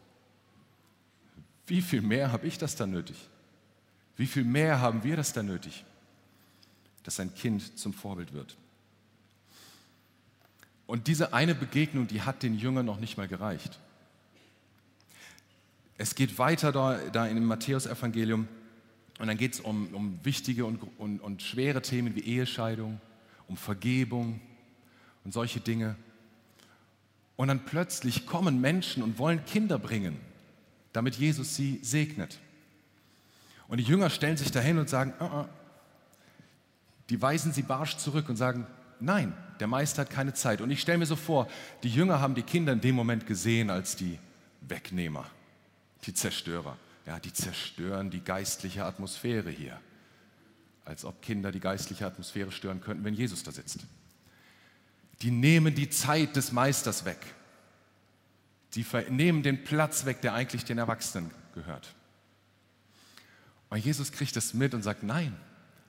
wie 1.67 1.83
viel 1.83 2.01
mehr 2.01 2.31
habe 2.31 2.47
ich 2.47 2.57
das 2.57 2.75
dann 2.75 2.89
nötig? 2.89 3.29
Wie 4.17 4.25
viel 4.25 4.43
mehr 4.43 4.81
haben 4.81 5.03
wir 5.03 5.15
das 5.15 5.31
dann 5.31 5.45
nötig, 5.45 5.85
dass 7.03 7.19
ein 7.19 7.35
Kind 7.35 7.77
zum 7.77 7.93
Vorbild 7.93 8.33
wird? 8.33 8.57
Und 10.91 11.07
diese 11.07 11.31
eine 11.31 11.55
Begegnung, 11.55 12.09
die 12.09 12.21
hat 12.21 12.43
den 12.43 12.59
Jüngern 12.59 12.85
noch 12.85 12.99
nicht 12.99 13.15
mal 13.15 13.29
gereicht. 13.29 13.79
Es 15.97 16.15
geht 16.15 16.37
weiter 16.37 16.73
da, 16.73 16.97
da 17.13 17.27
in 17.27 17.35
dem 17.35 17.45
Matthäusevangelium 17.45 18.45
und 19.17 19.27
dann 19.27 19.37
geht 19.37 19.53
es 19.53 19.61
um, 19.61 19.87
um 19.93 20.19
wichtige 20.23 20.65
und, 20.65 20.81
und, 20.97 21.21
und 21.21 21.43
schwere 21.43 21.81
Themen 21.81 22.13
wie 22.17 22.19
Ehescheidung, 22.19 22.99
um 23.47 23.55
Vergebung 23.55 24.41
und 25.23 25.31
solche 25.31 25.61
Dinge. 25.61 25.95
Und 27.37 27.47
dann 27.47 27.63
plötzlich 27.63 28.25
kommen 28.25 28.59
Menschen 28.59 29.01
und 29.01 29.17
wollen 29.17 29.45
Kinder 29.45 29.79
bringen, 29.79 30.17
damit 30.91 31.15
Jesus 31.15 31.55
sie 31.55 31.79
segnet. 31.81 32.37
Und 33.69 33.77
die 33.77 33.85
Jünger 33.85 34.09
stellen 34.09 34.35
sich 34.35 34.51
dahin 34.51 34.77
und 34.77 34.89
sagen, 34.89 35.13
uh 35.21 35.23
-uh. 35.23 35.47
die 37.07 37.21
weisen 37.21 37.53
sie 37.53 37.61
barsch 37.61 37.95
zurück 37.95 38.27
und 38.27 38.35
sagen, 38.35 38.67
nein, 38.99 39.31
der 39.61 39.67
Meister 39.67 40.01
hat 40.01 40.09
keine 40.09 40.33
Zeit. 40.33 40.59
Und 40.59 40.71
ich 40.71 40.81
stelle 40.81 40.97
mir 40.97 41.05
so 41.05 41.15
vor, 41.15 41.47
die 41.83 41.89
Jünger 41.89 42.19
haben 42.19 42.35
die 42.35 42.41
Kinder 42.41 42.73
in 42.73 42.81
dem 42.81 42.95
Moment 42.95 43.27
gesehen 43.27 43.69
als 43.69 43.95
die 43.95 44.17
Wegnehmer, 44.61 45.25
die 46.05 46.13
Zerstörer. 46.13 46.77
Ja, 47.05 47.19
die 47.19 47.31
zerstören 47.31 48.09
die 48.09 48.23
geistliche 48.23 48.83
Atmosphäre 48.83 49.49
hier. 49.49 49.79
Als 50.83 51.05
ob 51.05 51.21
Kinder 51.21 51.51
die 51.51 51.59
geistliche 51.59 52.05
Atmosphäre 52.05 52.51
stören 52.51 52.81
könnten, 52.81 53.03
wenn 53.03 53.13
Jesus 53.13 53.43
da 53.43 53.51
sitzt. 53.51 53.81
Die 55.21 55.31
nehmen 55.31 55.75
die 55.75 55.89
Zeit 55.89 56.35
des 56.35 56.51
Meisters 56.51 57.05
weg. 57.05 57.19
Sie 58.71 58.85
nehmen 59.09 59.43
den 59.43 59.63
Platz 59.63 60.05
weg, 60.05 60.21
der 60.21 60.33
eigentlich 60.33 60.65
den 60.65 60.79
Erwachsenen 60.79 61.29
gehört. 61.53 61.93
Und 63.69 63.77
Jesus 63.77 64.11
kriegt 64.11 64.35
das 64.35 64.53
mit 64.53 64.73
und 64.73 64.81
sagt, 64.81 65.03
nein, 65.03 65.35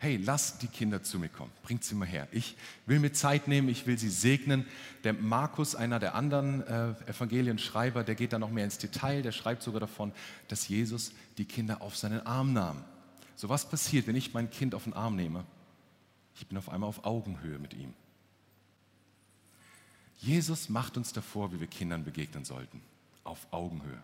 hey, 0.02 0.16
lass 0.16 0.58
die 0.58 0.66
Kinder 0.66 1.04
zu 1.04 1.20
mir 1.20 1.28
kommen, 1.28 1.52
bringt 1.62 1.84
sie 1.84 1.94
mal 1.94 2.08
her. 2.08 2.26
Ich 2.32 2.56
will 2.86 2.98
mir 2.98 3.12
Zeit 3.12 3.46
nehmen, 3.46 3.68
ich 3.68 3.86
will 3.86 3.96
sie 3.96 4.10
segnen. 4.10 4.66
Der 5.04 5.12
Markus, 5.12 5.76
einer 5.76 6.00
der 6.00 6.16
anderen 6.16 6.66
äh, 6.66 6.90
Evangelienschreiber, 7.06 8.02
der 8.02 8.16
geht 8.16 8.32
da 8.32 8.40
noch 8.40 8.50
mehr 8.50 8.64
ins 8.64 8.78
Detail, 8.78 9.22
der 9.22 9.30
schreibt 9.30 9.62
sogar 9.62 9.78
davon, 9.78 10.10
dass 10.48 10.66
Jesus 10.66 11.12
die 11.38 11.44
Kinder 11.44 11.82
auf 11.82 11.96
seinen 11.96 12.26
Arm 12.26 12.52
nahm. 12.52 12.82
So 13.36 13.48
was 13.48 13.68
passiert, 13.68 14.08
wenn 14.08 14.16
ich 14.16 14.34
mein 14.34 14.50
Kind 14.50 14.74
auf 14.74 14.84
den 14.84 14.92
Arm 14.92 15.14
nehme? 15.14 15.44
Ich 16.34 16.48
bin 16.48 16.58
auf 16.58 16.68
einmal 16.68 16.88
auf 16.88 17.04
Augenhöhe 17.04 17.60
mit 17.60 17.72
ihm. 17.72 17.94
Jesus 20.18 20.68
macht 20.68 20.96
uns 20.96 21.12
davor, 21.12 21.52
wie 21.52 21.60
wir 21.60 21.68
Kindern 21.68 22.02
begegnen 22.02 22.44
sollten, 22.44 22.82
auf 23.22 23.46
Augenhöhe. 23.52 24.02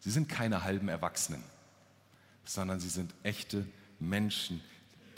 Sie 0.00 0.10
sind 0.10 0.28
keine 0.28 0.64
halben 0.64 0.88
Erwachsenen, 0.88 1.44
sondern 2.44 2.80
sie 2.80 2.88
sind 2.88 3.14
echte 3.22 3.64
Menschen, 4.00 4.60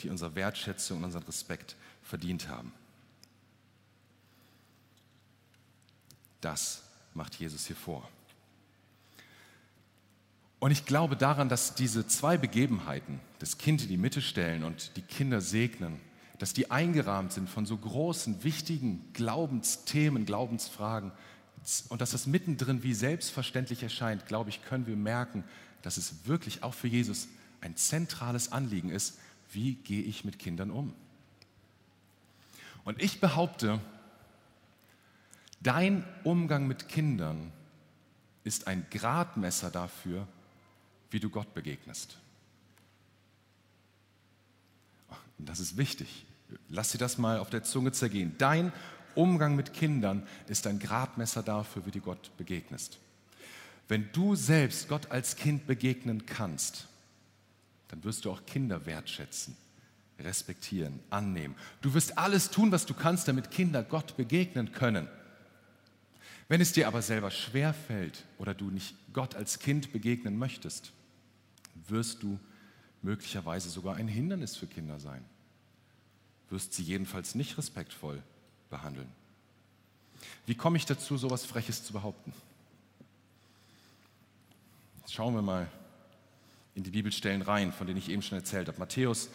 die 0.03 0.11
unsere 0.11 0.35
Wertschätzung 0.35 0.99
und 0.99 1.05
unseren 1.05 1.23
Respekt 1.25 1.77
verdient 2.03 2.49
haben. 2.49 2.73
Das 6.41 6.83
macht 7.15 7.37
Jesus 7.37 7.67
hier 7.67 7.77
vor. 7.77 8.09
Und 10.59 10.71
ich 10.71 10.87
glaube 10.87 11.17
daran, 11.17 11.49
dass 11.49 11.75
diese 11.75 12.07
zwei 12.07 12.39
Begebenheiten, 12.39 13.21
das 13.39 13.59
Kind 13.59 13.83
in 13.83 13.89
die 13.89 13.97
Mitte 13.97 14.23
stellen 14.23 14.65
und 14.65 14.97
die 14.97 15.03
Kinder 15.03 15.41
segnen, 15.41 16.01
dass 16.39 16.53
die 16.53 16.71
eingerahmt 16.71 17.33
sind 17.33 17.49
von 17.49 17.67
so 17.67 17.77
großen, 17.77 18.45
wichtigen 18.45 19.13
Glaubensthemen, 19.13 20.27
Glaubensfragen 20.27 21.13
und 21.89 22.01
dass 22.01 22.11
das 22.11 22.27
mittendrin 22.27 22.83
wie 22.83 22.95
selbstverständlich 22.95 23.83
erscheint, 23.83 24.27
glaube 24.27 24.51
ich, 24.51 24.65
können 24.65 24.87
wir 24.87 24.97
merken, 24.97 25.45
dass 25.83 25.97
es 25.97 26.27
wirklich 26.27 26.63
auch 26.63 26.75
für 26.75 26.89
Jesus 26.89 27.29
ein 27.61 27.77
zentrales 27.77 28.53
Anliegen 28.53 28.91
ist, 28.91 29.19
wie 29.55 29.75
gehe 29.75 30.03
ich 30.03 30.25
mit 30.25 30.39
Kindern 30.39 30.71
um? 30.71 30.95
Und 32.85 33.03
ich 33.03 33.21
behaupte, 33.21 33.81
dein 35.63 36.05
Umgang 36.23 36.67
mit 36.67 36.89
Kindern 36.89 37.53
ist 38.45 38.67
ein 38.67 38.87
Gradmesser 38.91 39.71
dafür, 39.71 40.29
wie 41.11 41.21
du 41.21 41.31
Gott 41.31 41.55
begegnest. 41.55 42.19
Das 45.39 45.61
ist 45.61 45.77
wichtig. 45.77 46.27
Lass 46.69 46.91
dir 46.93 46.99
das 46.99 47.19
mal 47.19 47.39
auf 47.39 47.51
der 47.51 47.65
Zunge 47.65 47.93
zergehen. 47.93 48.35
Dein 48.39 48.73
Umgang 49.15 49.57
mit 49.57 49.73
Kindern 49.73 50.27
ist 50.49 50.67
ein 50.67 50.79
Gradmesser 50.79 51.43
dafür, 51.43 51.87
wie 51.87 51.91
du 51.91 52.01
Gott 52.01 52.37
begegnest. 52.37 52.99
Wenn 53.89 54.11
du 54.13 54.35
selbst 54.35 54.89
Gott 54.89 55.11
als 55.11 55.37
Kind 55.37 55.67
begegnen 55.67 56.27
kannst, 56.27 56.87
dann 57.95 58.03
wirst 58.03 58.25
du 58.25 58.33
auch 58.33 58.45
Kinder 58.45 58.87
wertschätzen, 58.87 59.57
respektieren, 60.19 60.99
annehmen. 61.11 61.55
Du 61.81 61.95
wirst 61.95 62.19
alles 62.19 62.51
tun, 62.51 62.73
was 62.73 62.87
du 62.87 62.93
kannst, 62.93 63.29
damit 63.29 63.53
Kinder 63.53 63.85
Gott 63.85 64.17
begegnen 64.17 64.73
können. 64.73 65.07
Wenn 66.49 66.61
es 66.61 66.73
dir 66.73 66.89
aber 66.89 67.03
selber 67.03 67.31
schwer 67.31 67.73
fällt 67.73 68.25
oder 68.39 68.53
du 68.53 68.69
nicht 68.69 68.97
Gott 69.13 69.37
als 69.37 69.61
Kind 69.61 69.93
begegnen 69.93 70.37
möchtest, 70.37 70.93
wirst 71.87 72.25
du 72.25 72.41
möglicherweise 73.03 73.71
sogar 73.71 73.95
ein 73.95 74.09
Hindernis 74.09 74.57
für 74.57 74.67
Kinder 74.67 74.99
sein. 74.99 75.25
Wirst 76.51 76.73
sie 76.73 76.83
jedenfalls 76.83 77.37
nicht 77.37 77.57
respektvoll 77.59 78.21
behandeln. 78.71 79.09
Wie 80.47 80.57
komme 80.57 80.79
ich 80.79 80.85
dazu, 80.85 81.17
so 81.17 81.29
etwas 81.29 81.45
Freches 81.45 81.85
zu 81.85 81.93
behaupten? 81.93 82.33
Jetzt 84.99 85.15
schauen 85.15 85.35
wir 85.37 85.43
mal 85.43 85.69
in 86.75 86.83
die 86.83 86.91
Bibelstellen 86.91 87.43
rein, 87.43 87.73
von 87.73 87.87
denen 87.87 87.99
ich 87.99 88.09
eben 88.09 88.23
schon 88.23 88.39
erzählt 88.39 88.69
habe. 88.69 88.79
Matthäus 88.79 89.29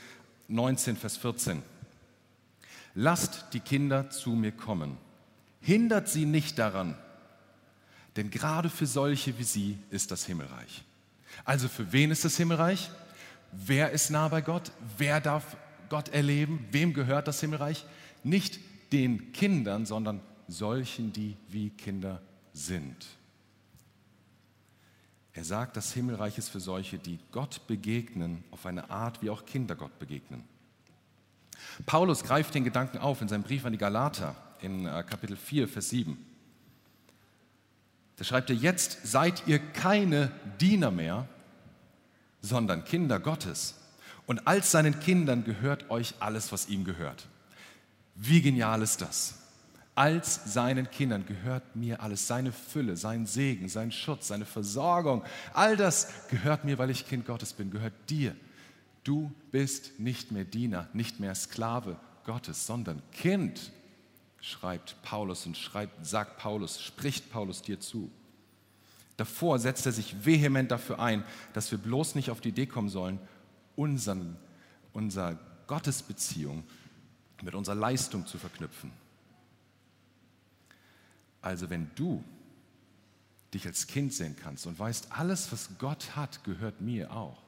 19, 0.47 0.97
Vers 0.97 1.17
14. 1.17 1.62
Lasst 2.95 3.45
die 3.54 3.60
Kinder 3.60 4.10
zu 4.10 4.32
mir 4.32 4.52
kommen. 4.52 4.97
Hindert 5.62 6.10
sie 6.10 6.25
nicht 6.25 6.58
daran, 6.58 6.97
denn 8.15 8.30
gerade 8.32 8.69
für 8.69 8.86
solche 8.86 9.38
wie 9.38 9.43
sie 9.43 9.78
ist 9.89 10.12
das 10.12 10.25
Himmelreich. 10.25 10.84
Also 11.45 11.67
für 11.67 11.91
wen 11.91 12.12
ist 12.12 12.25
das 12.25 12.38
Himmelreich? 12.38 12.89
Wer 13.52 13.91
ist 13.91 14.10
nah 14.10 14.28
bei 14.28 14.41
Gott? 14.41 14.71
Wer 14.97 15.21
darf 15.21 15.58
Gott 15.89 16.10
erleben? 16.10 16.65
Wem 16.71 16.93
gehört 16.93 17.28
das 17.28 17.39
Himmelreich? 17.41 17.86
Nicht 18.23 18.60
den 18.91 19.32
Kindern, 19.34 19.86
sondern 19.86 20.21
solchen, 20.47 21.13
die 21.13 21.36
wie 21.47 21.69
Kinder 21.69 22.21
sind. 22.54 23.06
Er 25.39 25.45
sagt, 25.45 25.78
das 25.78 25.93
Himmelreich 25.93 26.38
ist 26.38 26.49
für 26.49 26.60
solche, 26.60 26.97
die 26.97 27.17
Gott 27.32 27.65
begegnen, 27.65 28.43
auf 28.52 28.65
eine 28.65 28.89
Art, 28.89 29.21
wie 29.21 29.30
auch 29.30 29.45
Kinder 29.45 29.73
Gott 29.73 29.97
begegnen. 29.97 30.43
Paulus 31.86 32.25
greift 32.25 32.56
den 32.56 32.65
Gedanken 32.65 32.97
auf 32.97 33.21
in 33.21 33.30
seinem 33.30 33.43
Brief 33.43 33.63
an 33.63 33.71
die 33.71 33.78
Galater 33.78 34.36
in 34.60 34.86
äh, 34.86 35.02
Kapitel 35.08 35.38
4, 35.38 35.69
Vers 35.69 35.91
7. 35.91 36.17
Da 38.17 38.25
schreibt 38.25 38.49
er, 38.49 38.58
jetzt 38.58 39.08
seid 39.08 39.47
ihr 39.47 39.60
keine 39.60 40.30
Diener 40.60 40.91
mehr, 40.91 41.25
sondern 42.41 42.84
Kinder 42.84 43.21
Gottes. 43.21 43.75
Und 44.28 44.45
als 44.45 44.71
seinen 44.71 44.99
Kindern 44.99 45.45
gehört 45.45 45.89
euch 45.89 46.15
alles, 46.19 46.52
was 46.52 46.67
ihm 46.67 46.84
gehört. 46.84 47.28
Wie 48.13 48.41
genial 48.41 48.82
ist 48.82 48.99
das? 48.99 49.36
Als 49.99 50.53
seinen 50.53 50.89
Kindern 50.89 51.25
gehört 51.25 51.75
mir 51.75 52.01
alles. 52.01 52.25
Seine 52.25 52.53
Fülle, 52.53 52.95
sein 52.95 53.25
Segen, 53.25 53.67
sein 53.67 53.91
Schutz, 53.91 54.29
seine 54.29 54.45
Versorgung, 54.45 55.25
all 55.53 55.75
das 55.75 56.29
gehört 56.29 56.63
mir, 56.63 56.77
weil 56.77 56.89
ich 56.89 57.05
Kind 57.05 57.25
Gottes 57.25 57.51
bin, 57.51 57.69
gehört 57.69 57.91
dir. 58.09 58.33
Du 59.03 59.29
bist 59.51 59.99
nicht 59.99 60.31
mehr 60.31 60.45
Diener, 60.45 60.88
nicht 60.93 61.19
mehr 61.19 61.35
Sklave 61.35 61.97
Gottes, 62.23 62.65
sondern 62.65 63.01
Kind, 63.12 63.73
schreibt 64.39 64.95
Paulus 65.01 65.45
und 65.45 65.57
schreibt, 65.57 66.05
sagt 66.05 66.38
Paulus, 66.38 66.81
spricht 66.81 67.29
Paulus 67.29 67.62
dir 67.62 67.81
zu. 67.81 68.09
Davor 69.17 69.59
setzt 69.59 69.85
er 69.85 69.91
sich 69.91 70.15
vehement 70.23 70.71
dafür 70.71 70.99
ein, 70.99 71.25
dass 71.51 71.71
wir 71.71 71.77
bloß 71.77 72.15
nicht 72.15 72.31
auf 72.31 72.39
die 72.39 72.49
Idee 72.49 72.67
kommen 72.67 72.88
sollen, 72.88 73.19
unseren, 73.75 74.38
unser 74.93 75.38
Gottesbeziehung 75.67 76.63
mit 77.41 77.53
unserer 77.53 77.75
Leistung 77.75 78.25
zu 78.25 78.38
verknüpfen. 78.38 78.93
Also 81.41 81.69
wenn 81.69 81.89
du 81.95 82.23
dich 83.54 83.65
als 83.65 83.88
Kind 83.88 84.13
sehen 84.13 84.36
kannst 84.36 84.67
und 84.67 84.78
weißt, 84.78 85.12
alles, 85.12 85.52
was 85.52 85.69
Gott 85.80 86.15
hat, 86.15 86.43
gehört 86.43 86.82
mir 86.82 87.12
auch, 87.12 87.41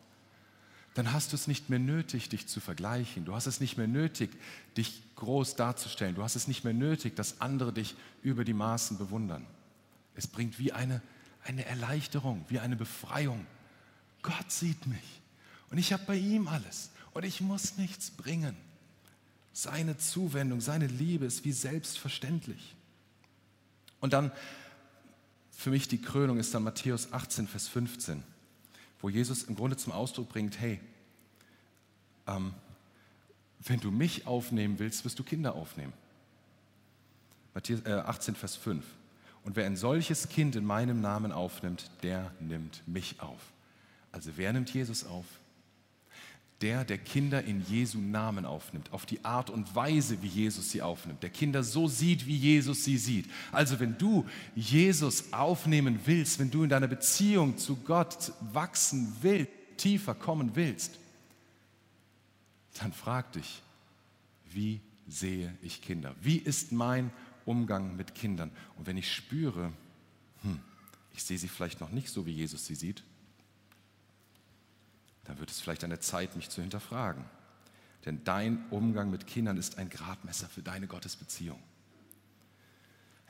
dann 0.93 1.13
hast 1.13 1.31
du 1.31 1.35
es 1.35 1.47
nicht 1.47 1.69
mehr 1.69 1.79
nötig, 1.79 2.29
dich 2.29 2.47
zu 2.47 2.59
vergleichen. 2.59 3.23
Du 3.23 3.33
hast 3.33 3.45
es 3.45 3.61
nicht 3.61 3.77
mehr 3.77 3.87
nötig, 3.87 4.31
dich 4.75 5.01
groß 5.15 5.55
darzustellen. 5.55 6.15
Du 6.15 6.23
hast 6.23 6.35
es 6.35 6.47
nicht 6.47 6.63
mehr 6.63 6.73
nötig, 6.73 7.15
dass 7.15 7.39
andere 7.39 7.71
dich 7.71 7.95
über 8.23 8.43
die 8.43 8.53
Maßen 8.53 8.97
bewundern. 8.97 9.45
Es 10.15 10.27
bringt 10.27 10.59
wie 10.59 10.73
eine, 10.73 11.01
eine 11.45 11.65
Erleichterung, 11.65 12.43
wie 12.49 12.59
eine 12.59 12.75
Befreiung. 12.75 13.45
Gott 14.21 14.51
sieht 14.51 14.85
mich 14.85 15.21
und 15.69 15.77
ich 15.77 15.93
habe 15.93 16.03
bei 16.05 16.17
ihm 16.17 16.47
alles 16.47 16.91
und 17.13 17.23
ich 17.23 17.39
muss 17.39 17.77
nichts 17.77 18.11
bringen. 18.11 18.57
Seine 19.53 19.97
Zuwendung, 19.97 20.61
seine 20.61 20.87
Liebe 20.87 21.25
ist 21.25 21.45
wie 21.45 21.51
selbstverständlich. 21.53 22.75
Und 24.01 24.13
dann 24.13 24.31
für 25.51 25.69
mich 25.69 25.87
die 25.87 26.01
Krönung 26.01 26.37
ist 26.39 26.53
dann 26.53 26.63
Matthäus 26.63 27.13
18, 27.13 27.47
Vers 27.47 27.67
15, 27.69 28.23
wo 28.99 29.09
Jesus 29.09 29.43
im 29.43 29.55
Grunde 29.55 29.77
zum 29.77 29.93
Ausdruck 29.93 30.27
bringt, 30.29 30.59
hey, 30.59 30.79
ähm, 32.27 32.53
wenn 33.59 33.79
du 33.79 33.91
mich 33.91 34.27
aufnehmen 34.27 34.79
willst, 34.79 35.05
wirst 35.05 35.19
du 35.19 35.23
Kinder 35.23 35.55
aufnehmen. 35.55 35.93
Matthäus 37.53 37.81
äh, 37.85 37.91
18, 37.91 38.35
Vers 38.35 38.55
5. 38.55 38.83
Und 39.43 39.55
wer 39.55 39.65
ein 39.65 39.75
solches 39.75 40.29
Kind 40.29 40.55
in 40.55 40.65
meinem 40.65 41.01
Namen 41.01 41.31
aufnimmt, 41.31 41.89
der 42.03 42.31
nimmt 42.39 42.83
mich 42.87 43.19
auf. 43.19 43.39
Also 44.11 44.31
wer 44.35 44.53
nimmt 44.53 44.73
Jesus 44.73 45.05
auf? 45.05 45.25
Der, 46.61 46.85
der 46.85 46.97
Kinder 46.97 47.43
in 47.43 47.65
Jesu 47.67 47.99
Namen 47.99 48.45
aufnimmt, 48.45 48.93
auf 48.93 49.05
die 49.05 49.23
Art 49.25 49.49
und 49.49 49.75
Weise, 49.75 50.21
wie 50.21 50.27
Jesus 50.27 50.71
sie 50.71 50.81
aufnimmt, 50.81 51.23
der 51.23 51.29
Kinder 51.29 51.63
so 51.63 51.87
sieht, 51.87 52.25
wie 52.25 52.35
Jesus 52.35 52.83
sie 52.83 52.97
sieht. 52.97 53.29
Also 53.51 53.79
wenn 53.79 53.97
du 53.97 54.25
Jesus 54.55 55.33
aufnehmen 55.33 55.99
willst, 56.05 56.39
wenn 56.39 56.51
du 56.51 56.63
in 56.63 56.69
deiner 56.69 56.87
Beziehung 56.87 57.57
zu 57.57 57.75
Gott 57.77 58.31
wachsen 58.53 59.15
willst, 59.21 59.51
tiefer 59.77 60.13
kommen 60.13 60.51
willst, 60.55 60.99
dann 62.79 62.93
frag 62.93 63.31
dich, 63.33 63.61
wie 64.51 64.79
sehe 65.07 65.55
ich 65.61 65.81
Kinder? 65.81 66.15
Wie 66.21 66.37
ist 66.37 66.71
mein 66.71 67.11
Umgang 67.45 67.95
mit 67.95 68.13
Kindern? 68.15 68.51
Und 68.77 68.85
wenn 68.87 68.97
ich 68.97 69.11
spüre, 69.11 69.71
hm, 70.43 70.59
ich 71.13 71.23
sehe 71.23 71.37
sie 71.37 71.47
vielleicht 71.47 71.81
noch 71.81 71.91
nicht 71.91 72.09
so, 72.09 72.25
wie 72.25 72.31
Jesus 72.31 72.65
sie 72.65 72.75
sieht, 72.75 73.03
dann 75.25 75.39
wird 75.39 75.51
es 75.51 75.59
vielleicht 75.59 75.83
an 75.83 75.89
der 75.89 76.01
Zeit, 76.01 76.35
mich 76.35 76.49
zu 76.49 76.61
hinterfragen. 76.61 77.23
Denn 78.05 78.23
dein 78.23 78.65
Umgang 78.71 79.11
mit 79.11 79.27
Kindern 79.27 79.57
ist 79.57 79.77
ein 79.77 79.89
Gradmesser 79.89 80.47
für 80.47 80.61
deine 80.61 80.87
Gottesbeziehung. 80.87 81.61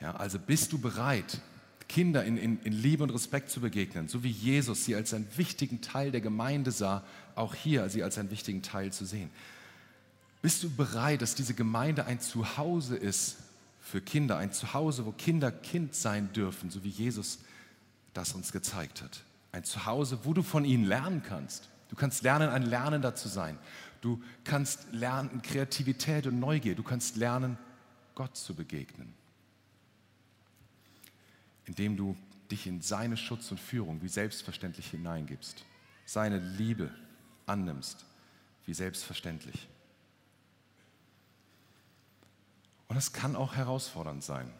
Ja, 0.00 0.16
also 0.16 0.38
bist 0.38 0.72
du 0.72 0.78
bereit, 0.78 1.40
Kinder 1.88 2.24
in, 2.24 2.38
in, 2.38 2.58
in 2.62 2.72
Liebe 2.72 3.02
und 3.02 3.10
Respekt 3.10 3.50
zu 3.50 3.60
begegnen, 3.60 4.08
so 4.08 4.24
wie 4.24 4.30
Jesus 4.30 4.84
sie 4.84 4.94
als 4.94 5.12
einen 5.12 5.28
wichtigen 5.36 5.82
Teil 5.82 6.10
der 6.10 6.22
Gemeinde 6.22 6.70
sah, 6.70 7.04
auch 7.34 7.54
hier 7.54 7.88
sie 7.90 8.02
als 8.02 8.16
einen 8.16 8.30
wichtigen 8.30 8.62
Teil 8.62 8.92
zu 8.92 9.04
sehen. 9.04 9.30
Bist 10.40 10.62
du 10.62 10.70
bereit, 10.70 11.22
dass 11.22 11.34
diese 11.34 11.54
Gemeinde 11.54 12.06
ein 12.06 12.18
Zuhause 12.18 12.96
ist 12.96 13.36
für 13.80 14.00
Kinder, 14.00 14.38
ein 14.38 14.52
Zuhause, 14.52 15.06
wo 15.06 15.12
Kinder 15.12 15.52
Kind 15.52 15.94
sein 15.94 16.32
dürfen, 16.32 16.70
so 16.70 16.82
wie 16.82 16.88
Jesus 16.88 17.40
das 18.14 18.32
uns 18.32 18.52
gezeigt 18.52 19.02
hat? 19.02 19.22
Ein 19.52 19.64
Zuhause, 19.64 20.20
wo 20.24 20.32
du 20.32 20.42
von 20.42 20.64
ihnen 20.64 20.84
lernen 20.84 21.22
kannst. 21.22 21.68
Du 21.92 21.96
kannst 21.96 22.24
lernen, 22.24 22.48
ein 22.48 22.64
Lernender 22.64 23.14
zu 23.14 23.28
sein. 23.28 23.56
Du 24.00 24.20
kannst 24.42 24.92
lernen 24.92 25.42
Kreativität 25.42 26.26
und 26.26 26.40
Neugier. 26.40 26.74
Du 26.74 26.82
kannst 26.82 27.14
lernen, 27.14 27.56
Gott 28.16 28.36
zu 28.36 28.56
begegnen 28.56 29.14
indem 31.64 31.96
du 31.96 32.16
dich 32.50 32.66
in 32.66 32.80
seine 32.80 33.16
Schutz 33.16 33.50
und 33.50 33.58
Führung 33.58 34.02
wie 34.02 34.08
selbstverständlich 34.08 34.90
hineingibst, 34.90 35.64
seine 36.04 36.38
Liebe 36.38 36.90
annimmst 37.46 38.04
wie 38.66 38.74
selbstverständlich. 38.74 39.68
Und 42.88 42.96
es 42.96 43.12
kann 43.12 43.36
auch 43.36 43.54
herausfordernd 43.54 44.22
sein, 44.22 44.52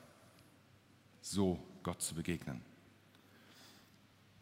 so 1.21 1.63
Gott 1.83 2.01
zu 2.01 2.15
begegnen. 2.15 2.63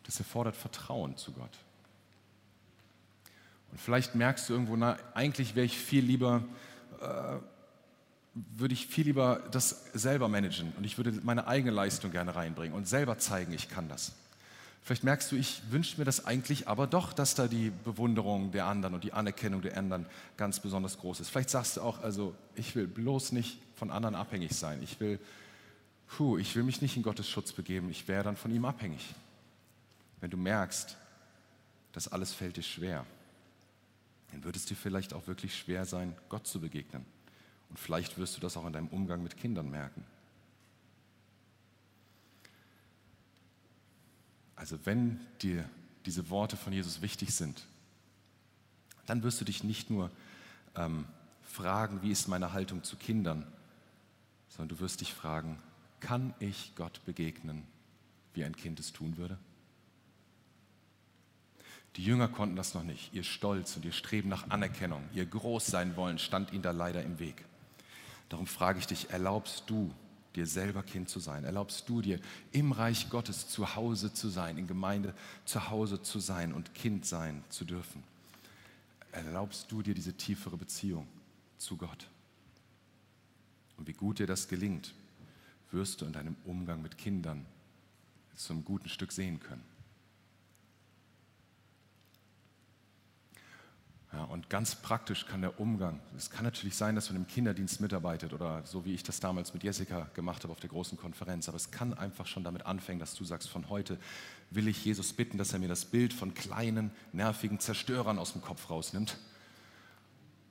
Das 0.04 0.18
erfordert 0.18 0.56
Vertrauen 0.56 1.16
zu 1.16 1.32
Gott. 1.32 1.58
Und 3.72 3.80
vielleicht 3.80 4.14
merkst 4.14 4.48
du 4.48 4.52
irgendwo, 4.52 4.76
na, 4.76 4.96
eigentlich 5.14 5.54
wäre 5.54 5.66
ich 5.66 5.78
viel 5.78 6.04
lieber 6.04 6.42
äh, 7.00 7.38
würde 8.34 8.74
ich 8.74 8.86
viel 8.86 9.06
lieber 9.06 9.42
das 9.50 9.86
selber 9.92 10.28
managen 10.28 10.72
und 10.76 10.84
ich 10.84 10.96
würde 10.96 11.12
meine 11.22 11.46
eigene 11.46 11.72
Leistung 11.72 12.12
gerne 12.12 12.34
reinbringen 12.36 12.76
und 12.76 12.86
selber 12.86 13.18
zeigen, 13.18 13.52
ich 13.52 13.68
kann 13.68 13.88
das. 13.88 14.12
Vielleicht 14.82 15.04
merkst 15.04 15.30
du, 15.30 15.36
ich 15.36 15.62
wünsche 15.70 15.98
mir 15.98 16.04
das 16.04 16.24
eigentlich, 16.24 16.66
aber 16.66 16.86
doch, 16.86 17.12
dass 17.12 17.34
da 17.34 17.48
die 17.48 17.70
Bewunderung 17.84 18.50
der 18.50 18.66
anderen 18.66 18.94
und 18.94 19.04
die 19.04 19.12
Anerkennung 19.12 19.60
der 19.60 19.76
anderen 19.76 20.06
ganz 20.36 20.60
besonders 20.60 20.98
groß 20.98 21.20
ist. 21.20 21.28
Vielleicht 21.28 21.50
sagst 21.50 21.76
du 21.76 21.82
auch, 21.82 22.02
also 22.02 22.34
ich 22.54 22.74
will 22.74 22.86
bloß 22.86 23.32
nicht 23.32 23.58
von 23.74 23.90
anderen 23.90 24.14
abhängig 24.14 24.52
sein. 24.52 24.80
Ich 24.82 24.98
will, 24.98 25.18
puh, 26.08 26.38
ich 26.38 26.56
will 26.56 26.62
mich 26.62 26.80
nicht 26.80 26.96
in 26.96 27.02
Gottes 27.02 27.28
Schutz 27.28 27.52
begeben. 27.52 27.90
Ich 27.90 28.08
wäre 28.08 28.24
dann 28.24 28.36
von 28.36 28.50
ihm 28.54 28.64
abhängig. 28.64 29.14
Wenn 30.20 30.30
du 30.30 30.38
merkst, 30.38 30.96
das 31.92 32.08
alles 32.08 32.32
fällt 32.32 32.56
dir 32.56 32.62
schwer, 32.62 33.04
dann 34.32 34.44
wird 34.44 34.56
es 34.56 34.64
dir 34.64 34.76
vielleicht 34.76 35.12
auch 35.12 35.26
wirklich 35.26 35.56
schwer 35.56 35.84
sein, 35.84 36.14
Gott 36.28 36.46
zu 36.46 36.60
begegnen. 36.60 37.04
Und 37.68 37.78
vielleicht 37.78 38.18
wirst 38.18 38.36
du 38.36 38.40
das 38.40 38.56
auch 38.56 38.66
in 38.66 38.72
deinem 38.72 38.88
Umgang 38.88 39.22
mit 39.22 39.36
Kindern 39.36 39.70
merken. 39.70 40.04
Also 44.56 44.78
wenn 44.84 45.20
dir 45.40 45.68
diese 46.06 46.28
Worte 46.30 46.56
von 46.56 46.72
Jesus 46.72 47.00
wichtig 47.00 47.34
sind, 47.34 47.66
dann 49.06 49.22
wirst 49.22 49.40
du 49.40 49.44
dich 49.44 49.64
nicht 49.64 49.90
nur 49.90 50.10
ähm, 50.76 51.06
fragen, 51.42 52.02
wie 52.02 52.10
ist 52.10 52.28
meine 52.28 52.52
Haltung 52.52 52.84
zu 52.84 52.96
Kindern, 52.96 53.46
sondern 54.48 54.76
du 54.76 54.80
wirst 54.80 55.00
dich 55.00 55.14
fragen, 55.14 55.58
kann 56.00 56.34
ich 56.40 56.72
Gott 56.76 57.04
begegnen, 57.04 57.62
wie 58.34 58.44
ein 58.44 58.56
Kind 58.56 58.80
es 58.80 58.92
tun 58.92 59.16
würde? 59.16 59.38
Die 61.96 62.04
Jünger 62.04 62.28
konnten 62.28 62.56
das 62.56 62.74
noch 62.74 62.84
nicht. 62.84 63.12
Ihr 63.12 63.24
Stolz 63.24 63.76
und 63.76 63.84
ihr 63.84 63.92
Streben 63.92 64.28
nach 64.28 64.50
Anerkennung, 64.50 65.02
ihr 65.12 65.26
Großsein 65.26 65.96
wollen, 65.96 66.18
stand 66.18 66.52
ihnen 66.52 66.62
da 66.62 66.70
leider 66.70 67.02
im 67.02 67.18
Weg. 67.18 67.44
Darum 68.28 68.46
frage 68.46 68.78
ich 68.78 68.86
dich, 68.86 69.10
erlaubst 69.10 69.64
du 69.68 69.92
dir 70.36 70.46
selber 70.46 70.82
Kind 70.84 71.08
zu 71.08 71.18
sein? 71.18 71.44
Erlaubst 71.44 71.88
du 71.88 72.00
dir 72.00 72.20
im 72.52 72.70
Reich 72.72 73.10
Gottes 73.10 73.48
zu 73.48 73.74
Hause 73.74 74.12
zu 74.12 74.28
sein, 74.28 74.56
in 74.56 74.68
Gemeinde 74.68 75.14
zu 75.44 75.68
Hause 75.70 76.02
zu 76.02 76.20
sein 76.20 76.52
und 76.52 76.74
Kind 76.74 77.04
sein 77.06 77.42
zu 77.48 77.64
dürfen? 77.64 78.04
Erlaubst 79.12 79.72
du 79.72 79.82
dir 79.82 79.94
diese 79.94 80.12
tiefere 80.12 80.56
Beziehung 80.56 81.08
zu 81.58 81.76
Gott? 81.76 82.06
Und 83.76 83.88
wie 83.88 83.92
gut 83.92 84.20
dir 84.20 84.26
das 84.28 84.46
gelingt, 84.46 84.94
wirst 85.72 86.00
du 86.00 86.04
in 86.04 86.12
deinem 86.12 86.36
Umgang 86.44 86.82
mit 86.82 86.98
Kindern 86.98 87.44
zum 88.36 88.64
guten 88.64 88.88
Stück 88.88 89.10
sehen 89.10 89.40
können. 89.40 89.64
Ja, 94.12 94.24
und 94.24 94.50
ganz 94.50 94.74
praktisch 94.74 95.26
kann 95.26 95.40
der 95.40 95.60
Umgang, 95.60 96.00
es 96.16 96.30
kann 96.30 96.44
natürlich 96.44 96.74
sein, 96.74 96.96
dass 96.96 97.10
man 97.10 97.16
im 97.16 97.28
Kinderdienst 97.28 97.80
mitarbeitet 97.80 98.32
oder 98.32 98.66
so 98.66 98.84
wie 98.84 98.92
ich 98.92 99.04
das 99.04 99.20
damals 99.20 99.54
mit 99.54 99.62
Jessica 99.62 100.10
gemacht 100.14 100.42
habe 100.42 100.52
auf 100.52 100.58
der 100.58 100.68
großen 100.68 100.98
Konferenz, 100.98 101.48
aber 101.48 101.56
es 101.56 101.70
kann 101.70 101.94
einfach 101.94 102.26
schon 102.26 102.42
damit 102.42 102.66
anfangen, 102.66 102.98
dass 102.98 103.14
du 103.14 103.22
sagst, 103.22 103.48
von 103.48 103.68
heute 103.68 103.98
will 104.50 104.66
ich 104.66 104.84
Jesus 104.84 105.12
bitten, 105.12 105.38
dass 105.38 105.52
er 105.52 105.60
mir 105.60 105.68
das 105.68 105.84
Bild 105.84 106.12
von 106.12 106.34
kleinen, 106.34 106.90
nervigen 107.12 107.60
Zerstörern 107.60 108.18
aus 108.18 108.32
dem 108.32 108.42
Kopf 108.42 108.68
rausnimmt 108.68 109.16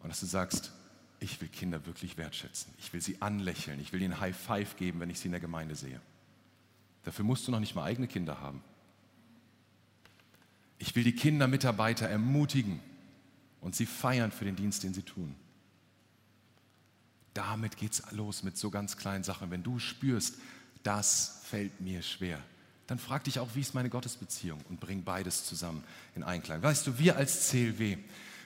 und 0.02 0.08
dass 0.08 0.22
du 0.22 0.26
sagst, 0.26 0.72
ich 1.20 1.42
will 1.42 1.50
Kinder 1.50 1.86
wirklich 1.86 2.16
wertschätzen, 2.16 2.74
ich 2.80 2.94
will 2.94 3.02
sie 3.02 3.22
anlächeln, 3.22 3.82
ich 3.82 3.92
will 3.92 4.02
ihnen 4.02 4.22
High 4.22 4.38
Five 4.38 4.78
geben, 4.78 5.02
wenn 5.02 5.10
ich 5.10 5.20
sie 5.20 5.28
in 5.28 5.34
der 5.34 5.42
Gemeinde 5.42 5.76
sehe. 5.76 6.00
Dafür 7.04 7.26
musst 7.26 7.46
du 7.46 7.52
noch 7.52 7.60
nicht 7.60 7.76
mal 7.76 7.84
eigene 7.84 8.08
Kinder 8.08 8.40
haben. 8.40 8.64
Ich 10.78 10.96
will 10.96 11.04
die 11.04 11.16
Kindermitarbeiter 11.16 12.08
ermutigen, 12.08 12.80
und 13.62 13.76
sie 13.76 13.86
feiern 13.86 14.32
für 14.32 14.46
den 14.46 14.56
Dienst, 14.56 14.84
den 14.84 14.94
sie 14.94 15.04
tun. 15.04 15.36
Damit 17.34 17.78
geht 17.78 17.94
es 17.94 18.12
los 18.12 18.44
mit 18.44 18.58
so 18.58 18.70
ganz 18.70 18.98
kleinen 18.98 19.24
Sachen. 19.24 19.52
Wenn 19.52 19.64
du 19.64 19.80
spürst, 19.80 20.36
das 20.84 21.42
fällt 21.44 21.80
mir 21.82 22.02
schwer, 22.02 22.42
dann 22.88 22.98
frag 22.98 23.24
dich 23.24 23.40
auch, 23.40 23.50
wie 23.54 23.62
ist 23.62 23.76
meine 23.76 23.90
Gottesbeziehung 23.90 24.60
und 24.68 24.80
bring 24.80 25.04
beides 25.04 25.46
zusammen 25.46 25.84
in 26.16 26.24
Einklang. 26.24 26.64
Weißt 26.64 26.88
du, 26.88 26.98
wir 26.98 27.18
als 27.18 27.50
CLW, 27.50 27.98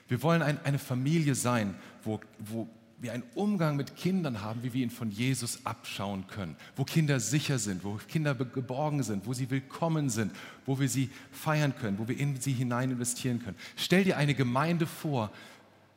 wir 0.09 0.21
wollen 0.21 0.41
ein, 0.41 0.59
eine 0.65 0.79
Familie 0.79 1.33
sein, 1.33 1.75
wo, 2.03 2.19
wo 2.39 2.67
wir 2.99 3.13
einen 3.13 3.23
Umgang 3.35 3.75
mit 3.75 3.95
Kindern 3.95 4.41
haben, 4.41 4.63
wie 4.63 4.73
wir 4.73 4.83
ihn 4.83 4.89
von 4.89 5.11
Jesus 5.11 5.65
abschauen 5.65 6.25
können, 6.27 6.55
wo 6.75 6.83
Kinder 6.83 7.19
sicher 7.19 7.59
sind, 7.59 7.83
wo 7.83 7.99
Kinder 8.07 8.33
geborgen 8.35 9.03
sind, 9.03 9.25
wo 9.25 9.33
sie 9.33 9.49
willkommen 9.49 10.09
sind, 10.09 10.31
wo 10.65 10.79
wir 10.79 10.87
sie 10.87 11.09
feiern 11.31 11.75
können, 11.75 11.99
wo 11.99 12.07
wir 12.07 12.17
in 12.17 12.39
sie 12.39 12.53
hinein 12.53 12.91
investieren 12.91 13.43
können. 13.43 13.57
Stell 13.75 14.05
dir 14.05 14.17
eine 14.17 14.35
Gemeinde 14.35 14.87
vor 14.87 15.31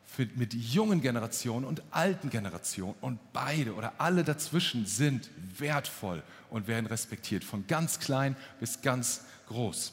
für, 0.05 0.27
mit 0.37 0.55
jungen 0.55 1.01
Generationen 1.01 1.65
und 1.65 1.83
alten 1.91 2.31
Generationen 2.31 2.95
und 3.01 3.19
beide 3.33 3.75
oder 3.75 3.93
alle 3.99 4.25
dazwischen 4.25 4.87
sind 4.87 5.31
wertvoll 5.59 6.23
und 6.51 6.67
werden 6.67 6.87
respektiert, 6.87 7.45
von 7.45 7.67
ganz 7.67 8.01
klein 8.01 8.35
bis 8.59 8.81
ganz 8.81 9.23
groß. 9.49 9.93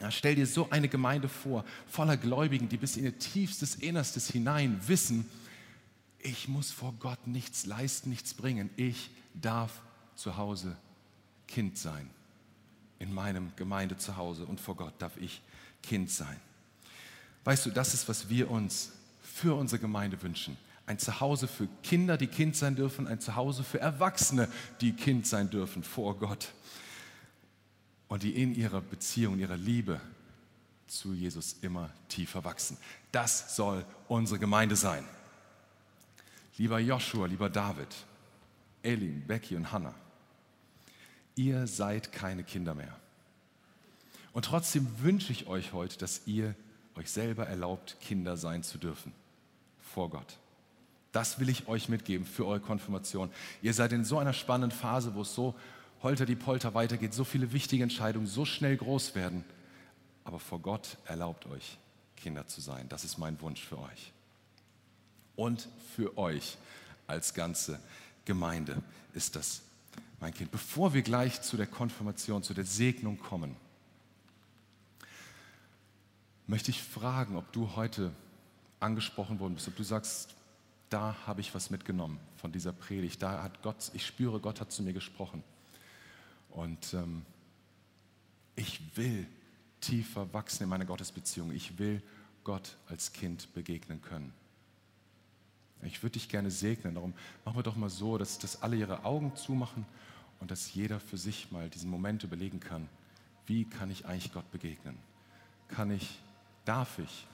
Ja, 0.00 0.10
stell 0.10 0.34
dir 0.34 0.46
so 0.46 0.70
eine 0.70 0.88
Gemeinde 0.88 1.28
vor, 1.28 1.64
voller 1.88 2.16
Gläubigen, 2.16 2.68
die 2.68 2.76
bis 2.76 2.96
in 2.96 3.04
ihr 3.04 3.18
tiefstes 3.18 3.76
Innerstes 3.76 4.28
hinein 4.28 4.80
wissen, 4.86 5.28
ich 6.24 6.48
muss 6.48 6.72
vor 6.72 6.94
Gott 6.98 7.26
nichts 7.26 7.66
leisten, 7.66 8.08
nichts 8.08 8.34
bringen. 8.34 8.70
Ich 8.76 9.10
darf 9.34 9.82
zu 10.16 10.36
Hause 10.36 10.76
Kind 11.46 11.78
sein. 11.78 12.10
In 12.98 13.12
meinem 13.12 13.52
Gemeinde 13.56 13.98
zu 13.98 14.16
Hause 14.16 14.46
und 14.46 14.58
vor 14.58 14.74
Gott 14.74 14.94
darf 14.98 15.16
ich 15.18 15.42
Kind 15.82 16.10
sein. 16.10 16.40
Weißt 17.44 17.66
du, 17.66 17.70
das 17.70 17.92
ist, 17.92 18.08
was 18.08 18.30
wir 18.30 18.50
uns 18.50 18.92
für 19.22 19.54
unsere 19.54 19.80
Gemeinde 19.80 20.20
wünschen. 20.22 20.56
Ein 20.86 20.98
Zuhause 20.98 21.46
für 21.46 21.68
Kinder, 21.82 22.16
die 22.16 22.26
Kind 22.26 22.56
sein 22.56 22.74
dürfen, 22.74 23.06
ein 23.06 23.20
Zuhause 23.20 23.62
für 23.62 23.80
Erwachsene, 23.80 24.48
die 24.80 24.92
Kind 24.92 25.26
sein 25.26 25.50
dürfen 25.50 25.84
vor 25.84 26.18
Gott. 26.18 26.52
Und 28.08 28.22
die 28.22 28.40
in 28.42 28.54
ihrer 28.54 28.80
Beziehung, 28.80 29.38
ihrer 29.38 29.58
Liebe 29.58 30.00
zu 30.86 31.12
Jesus 31.12 31.56
immer 31.60 31.90
tiefer 32.08 32.44
wachsen. 32.44 32.78
Das 33.12 33.56
soll 33.56 33.84
unsere 34.08 34.38
Gemeinde 34.38 34.76
sein. 34.76 35.04
Lieber 36.56 36.78
Joshua, 36.78 37.26
lieber 37.26 37.50
David, 37.50 37.88
Elin, 38.82 39.26
Becky 39.26 39.56
und 39.56 39.72
Hannah, 39.72 39.94
ihr 41.34 41.66
seid 41.66 42.12
keine 42.12 42.44
Kinder 42.44 42.74
mehr. 42.74 42.96
Und 44.32 44.44
trotzdem 44.44 44.86
wünsche 45.00 45.32
ich 45.32 45.46
euch 45.46 45.72
heute, 45.72 45.98
dass 45.98 46.26
ihr 46.26 46.54
euch 46.96 47.10
selber 47.10 47.46
erlaubt, 47.46 47.96
Kinder 48.00 48.36
sein 48.36 48.62
zu 48.62 48.78
dürfen 48.78 49.12
vor 49.80 50.10
Gott. 50.10 50.38
Das 51.12 51.38
will 51.38 51.48
ich 51.48 51.68
euch 51.68 51.88
mitgeben 51.88 52.26
für 52.26 52.46
eure 52.46 52.60
Konfirmation. 52.60 53.30
Ihr 53.62 53.74
seid 53.74 53.92
in 53.92 54.04
so 54.04 54.18
einer 54.18 54.32
spannenden 54.32 54.76
Phase, 54.76 55.14
wo 55.14 55.22
es 55.22 55.34
so 55.34 55.54
holter 56.02 56.26
die 56.26 56.34
Polter 56.36 56.74
weitergeht, 56.74 57.14
so 57.14 57.24
viele 57.24 57.52
wichtige 57.52 57.82
Entscheidungen 57.82 58.26
so 58.26 58.44
schnell 58.44 58.76
groß 58.76 59.14
werden. 59.14 59.44
aber 60.24 60.38
vor 60.38 60.60
Gott 60.60 60.96
erlaubt 61.04 61.46
euch, 61.46 61.78
Kinder 62.16 62.46
zu 62.46 62.60
sein. 62.62 62.88
Das 62.88 63.04
ist 63.04 63.18
mein 63.18 63.38
Wunsch 63.42 63.62
für 63.62 63.78
euch. 63.78 64.13
Und 65.36 65.68
für 65.94 66.16
euch 66.16 66.56
als 67.06 67.34
ganze 67.34 67.80
Gemeinde 68.24 68.82
ist 69.12 69.36
das 69.36 69.62
mein 70.20 70.32
Kind. 70.32 70.50
Bevor 70.50 70.94
wir 70.94 71.02
gleich 71.02 71.42
zu 71.42 71.56
der 71.56 71.66
Konfirmation, 71.66 72.42
zu 72.42 72.54
der 72.54 72.64
Segnung 72.64 73.18
kommen, 73.18 73.56
möchte 76.46 76.70
ich 76.70 76.82
fragen, 76.82 77.36
ob 77.36 77.52
du 77.52 77.76
heute 77.76 78.12
angesprochen 78.80 79.38
worden 79.40 79.54
bist, 79.54 79.68
ob 79.68 79.76
du 79.76 79.82
sagst, 79.82 80.34
da 80.90 81.16
habe 81.26 81.40
ich 81.40 81.54
was 81.54 81.70
mitgenommen 81.70 82.20
von 82.36 82.52
dieser 82.52 82.72
Predigt. 82.72 83.22
Da 83.22 83.42
hat 83.42 83.62
Gott, 83.62 83.90
ich 83.94 84.06
spüre, 84.06 84.40
Gott 84.40 84.60
hat 84.60 84.70
zu 84.70 84.82
mir 84.82 84.92
gesprochen. 84.92 85.42
Und 86.50 86.94
ähm, 86.94 87.26
ich 88.54 88.96
will 88.96 89.26
tiefer 89.80 90.32
wachsen 90.32 90.62
in 90.62 90.68
meiner 90.68 90.84
Gottesbeziehung. 90.84 91.52
Ich 91.52 91.78
will 91.78 92.02
Gott 92.44 92.76
als 92.88 93.12
Kind 93.12 93.52
begegnen 93.54 94.00
können. 94.00 94.32
Ich 95.84 96.02
würde 96.02 96.14
dich 96.14 96.28
gerne 96.28 96.50
segnen. 96.50 96.94
Darum 96.94 97.12
machen 97.44 97.58
wir 97.58 97.62
doch 97.62 97.76
mal 97.76 97.90
so, 97.90 98.18
dass, 98.18 98.38
dass 98.38 98.62
alle 98.62 98.76
ihre 98.76 99.04
Augen 99.04 99.36
zumachen 99.36 99.84
und 100.40 100.50
dass 100.50 100.74
jeder 100.74 100.98
für 100.98 101.18
sich 101.18 101.50
mal 101.52 101.68
diesen 101.68 101.90
Moment 101.90 102.24
überlegen 102.24 102.60
kann, 102.60 102.88
wie 103.46 103.64
kann 103.64 103.90
ich 103.90 104.06
eigentlich 104.06 104.32
Gott 104.32 104.50
begegnen? 104.50 104.96
Kann 105.68 105.90
ich, 105.90 106.18
darf 106.64 106.98
ich 106.98 107.26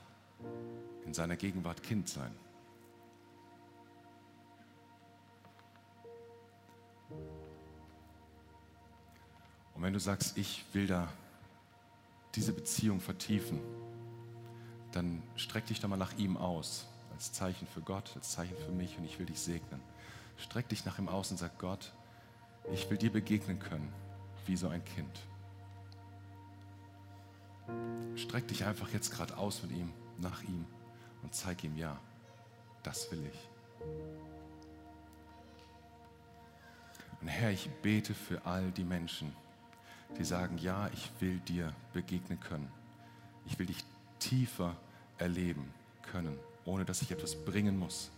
in 1.07 1.15
seiner 1.15 1.37
Gegenwart 1.37 1.83
Kind 1.83 2.09
sein? 2.09 2.33
Und 9.75 9.83
wenn 9.83 9.93
du 9.93 10.01
sagst, 10.01 10.37
ich 10.37 10.65
will 10.73 10.87
da 10.87 11.09
diese 12.35 12.53
Beziehung 12.53 13.01
vertiefen, 13.01 13.61
dann 14.93 15.23
streck 15.37 15.67
dich 15.67 15.81
doch 15.81 15.89
mal 15.89 15.97
nach 15.97 16.17
ihm 16.19 16.37
aus, 16.37 16.87
als 17.21 17.33
Zeichen 17.33 17.67
für 17.67 17.83
Gott, 17.83 18.13
als 18.17 18.31
Zeichen 18.31 18.57
für 18.57 18.73
mich 18.73 18.97
und 18.97 19.05
ich 19.05 19.19
will 19.19 19.27
dich 19.27 19.39
segnen. 19.39 19.83
Streck 20.39 20.71
dich 20.71 20.87
nach 20.87 20.99
ihm 20.99 21.11
aus 21.11 21.31
und 21.31 21.37
sag 21.37 21.59
Gott, 21.59 21.93
ich 22.73 22.89
will 22.89 22.97
dir 22.97 23.13
begegnen 23.13 23.59
können, 23.59 23.93
wie 24.47 24.57
so 24.57 24.69
ein 24.69 24.83
Kind. 24.83 25.21
Streck 28.17 28.49
dich 28.49 28.65
einfach 28.65 28.89
jetzt 28.95 29.13
gerade 29.13 29.37
aus 29.37 29.63
mit 29.63 29.73
ihm, 29.73 29.93
nach 30.17 30.43
ihm 30.45 30.65
und 31.23 31.35
zeig 31.35 31.63
ihm, 31.63 31.77
ja, 31.77 32.01
das 32.83 33.13
will 33.13 33.23
ich. 33.27 33.49
Und 37.21 37.29
Herr, 37.29 37.51
ich 37.51 37.69
bete 37.83 38.15
für 38.15 38.47
all 38.47 38.71
die 38.71 38.85
Menschen, 38.85 39.37
die 40.17 40.25
sagen, 40.25 40.57
ja, 40.57 40.89
ich 40.95 41.11
will 41.21 41.39
dir 41.41 41.75
begegnen 41.93 42.41
können. 42.41 42.73
Ich 43.45 43.59
will 43.59 43.67
dich 43.67 43.85
tiefer 44.21 44.75
erleben 45.19 45.71
können, 46.01 46.39
ohne 46.65 46.85
dass 46.85 47.03
ich 47.03 47.11
etwas 47.11 47.35
bringen 47.35 47.79
muss. 47.79 48.11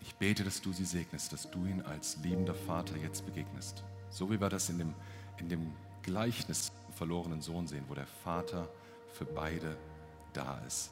Ich 0.00 0.14
bete, 0.14 0.44
dass 0.44 0.60
du 0.60 0.72
sie 0.72 0.84
segnest, 0.84 1.32
dass 1.32 1.50
du 1.50 1.66
ihn 1.66 1.82
als 1.82 2.18
liebender 2.22 2.54
Vater 2.54 2.96
jetzt 2.96 3.26
begegnest. 3.26 3.84
So 4.10 4.30
wie 4.30 4.40
wir 4.40 4.48
das 4.48 4.68
in 4.70 4.78
dem, 4.78 4.94
in 5.38 5.48
dem 5.48 5.72
Gleichnis 6.02 6.72
verlorenen 6.94 7.42
Sohn 7.42 7.66
sehen, 7.66 7.84
wo 7.88 7.94
der 7.94 8.06
Vater 8.06 8.68
für 9.12 9.24
beide 9.24 9.76
da 10.32 10.58
ist. 10.66 10.90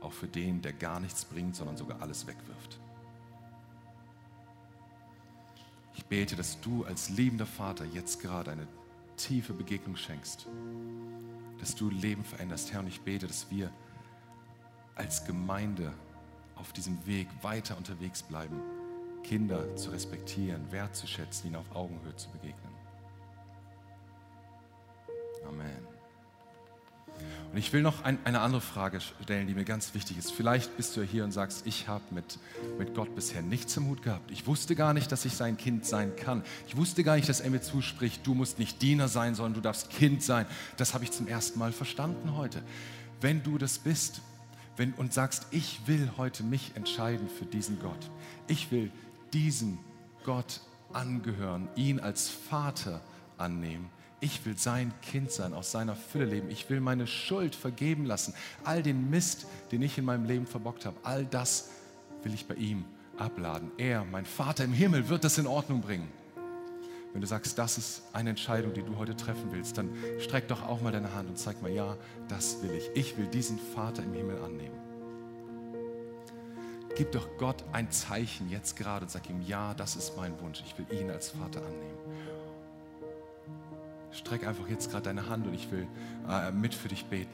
Auch 0.00 0.12
für 0.12 0.26
den, 0.26 0.62
der 0.62 0.72
gar 0.72 1.00
nichts 1.00 1.24
bringt, 1.24 1.56
sondern 1.56 1.76
sogar 1.76 2.02
alles 2.02 2.26
wegwirft. 2.26 2.78
Ich 5.94 6.04
bete, 6.04 6.36
dass 6.36 6.60
du 6.60 6.84
als 6.84 7.08
liebender 7.08 7.46
Vater 7.46 7.84
jetzt 7.84 8.20
gerade 8.20 8.50
eine 8.50 8.66
tiefe 9.16 9.54
Begegnung 9.54 9.96
schenkst, 9.96 10.46
dass 11.66 11.74
du 11.74 11.90
Leben 11.90 12.22
veränderst, 12.22 12.72
Herr. 12.72 12.78
Und 12.78 12.86
ich 12.86 13.00
bete, 13.00 13.26
dass 13.26 13.50
wir 13.50 13.72
als 14.94 15.24
Gemeinde 15.24 15.92
auf 16.54 16.72
diesem 16.72 17.04
Weg 17.06 17.26
weiter 17.42 17.76
unterwegs 17.76 18.22
bleiben, 18.22 18.60
Kinder 19.24 19.74
zu 19.74 19.90
respektieren, 19.90 20.70
wertzuschätzen, 20.70 21.48
ihnen 21.48 21.56
auf 21.56 21.74
Augenhöhe 21.74 22.14
zu 22.14 22.30
begegnen. 22.30 22.72
Amen. 25.48 25.95
Und 27.52 27.58
ich 27.58 27.72
will 27.72 27.82
noch 27.82 28.04
ein, 28.04 28.18
eine 28.24 28.40
andere 28.40 28.60
Frage 28.60 29.00
stellen, 29.00 29.46
die 29.46 29.54
mir 29.54 29.64
ganz 29.64 29.94
wichtig 29.94 30.18
ist. 30.18 30.32
Vielleicht 30.32 30.76
bist 30.76 30.96
du 30.96 31.02
hier 31.02 31.24
und 31.24 31.32
sagst, 31.32 31.66
ich 31.66 31.88
habe 31.88 32.04
mit, 32.10 32.38
mit 32.78 32.94
Gott 32.94 33.14
bisher 33.14 33.40
nichts 33.40 33.76
im 33.76 33.86
Hut 33.86 34.02
gehabt. 34.02 34.30
Ich 34.30 34.46
wusste 34.46 34.74
gar 34.74 34.92
nicht, 34.92 35.10
dass 35.10 35.24
ich 35.24 35.34
sein 35.34 35.56
Kind 35.56 35.86
sein 35.86 36.16
kann. 36.16 36.42
Ich 36.66 36.76
wusste 36.76 37.02
gar 37.04 37.16
nicht, 37.16 37.28
dass 37.28 37.40
er 37.40 37.50
mir 37.50 37.62
zuspricht, 37.62 38.26
du 38.26 38.34
musst 38.34 38.58
nicht 38.58 38.82
Diener 38.82 39.08
sein, 39.08 39.34
sondern 39.34 39.54
du 39.54 39.60
darfst 39.60 39.90
Kind 39.90 40.22
sein. 40.22 40.46
Das 40.76 40.92
habe 40.92 41.04
ich 41.04 41.12
zum 41.12 41.28
ersten 41.28 41.58
Mal 41.58 41.72
verstanden 41.72 42.36
heute. 42.36 42.62
Wenn 43.20 43.42
du 43.42 43.56
das 43.56 43.78
bist 43.78 44.20
wenn, 44.76 44.92
und 44.92 45.14
sagst, 45.14 45.46
ich 45.50 45.80
will 45.86 46.10
heute 46.18 46.42
mich 46.42 46.72
entscheiden 46.74 47.28
für 47.28 47.46
diesen 47.46 47.78
Gott. 47.80 48.10
Ich 48.48 48.70
will 48.70 48.90
diesem 49.32 49.78
Gott 50.24 50.60
angehören, 50.92 51.68
ihn 51.76 52.00
als 52.00 52.28
Vater 52.28 53.00
annehmen 53.38 53.90
ich 54.20 54.44
will 54.46 54.56
sein 54.56 54.92
Kind 55.02 55.30
sein, 55.30 55.52
aus 55.52 55.70
seiner 55.70 55.94
Fülle 55.94 56.26
leben. 56.26 56.50
Ich 56.50 56.70
will 56.70 56.80
meine 56.80 57.06
Schuld 57.06 57.54
vergeben 57.54 58.04
lassen. 58.04 58.34
All 58.64 58.82
den 58.82 59.10
Mist, 59.10 59.46
den 59.72 59.82
ich 59.82 59.98
in 59.98 60.04
meinem 60.04 60.24
Leben 60.24 60.46
verbockt 60.46 60.86
habe, 60.86 60.96
all 61.02 61.26
das 61.26 61.70
will 62.22 62.32
ich 62.32 62.46
bei 62.46 62.54
ihm 62.54 62.84
abladen. 63.18 63.70
Er, 63.76 64.04
mein 64.04 64.24
Vater 64.24 64.64
im 64.64 64.72
Himmel, 64.72 65.08
wird 65.08 65.24
das 65.24 65.38
in 65.38 65.46
Ordnung 65.46 65.80
bringen. 65.80 66.10
Wenn 67.12 67.20
du 67.20 67.26
sagst, 67.26 67.58
das 67.58 67.78
ist 67.78 68.02
eine 68.12 68.30
Entscheidung, 68.30 68.74
die 68.74 68.82
du 68.82 68.96
heute 68.96 69.16
treffen 69.16 69.50
willst, 69.50 69.78
dann 69.78 69.90
streck 70.18 70.48
doch 70.48 70.62
auch 70.62 70.82
mal 70.82 70.92
deine 70.92 71.14
Hand 71.14 71.28
und 71.30 71.38
zeig 71.38 71.62
mal, 71.62 71.70
ja, 71.70 71.96
das 72.28 72.62
will 72.62 72.72
ich. 72.72 72.90
Ich 72.94 73.16
will 73.16 73.26
diesen 73.26 73.58
Vater 73.58 74.02
im 74.02 74.12
Himmel 74.12 74.38
annehmen. 74.42 74.76
Gib 76.94 77.12
doch 77.12 77.28
Gott 77.38 77.64
ein 77.72 77.90
Zeichen 77.90 78.50
jetzt 78.50 78.76
gerade 78.76 79.04
und 79.04 79.10
sag 79.10 79.28
ihm, 79.28 79.42
ja, 79.42 79.74
das 79.74 79.96
ist 79.96 80.16
mein 80.16 80.38
Wunsch. 80.40 80.62
Ich 80.66 80.76
will 80.78 80.98
ihn 80.98 81.10
als 81.10 81.30
Vater 81.30 81.60
annehmen. 81.60 81.98
Streck 84.16 84.46
einfach 84.46 84.68
jetzt 84.68 84.90
gerade 84.90 85.04
deine 85.04 85.28
Hand 85.28 85.46
und 85.46 85.54
ich 85.54 85.70
will 85.70 85.86
äh, 86.28 86.50
mit 86.50 86.74
für 86.74 86.88
dich 86.88 87.04
beten. 87.06 87.30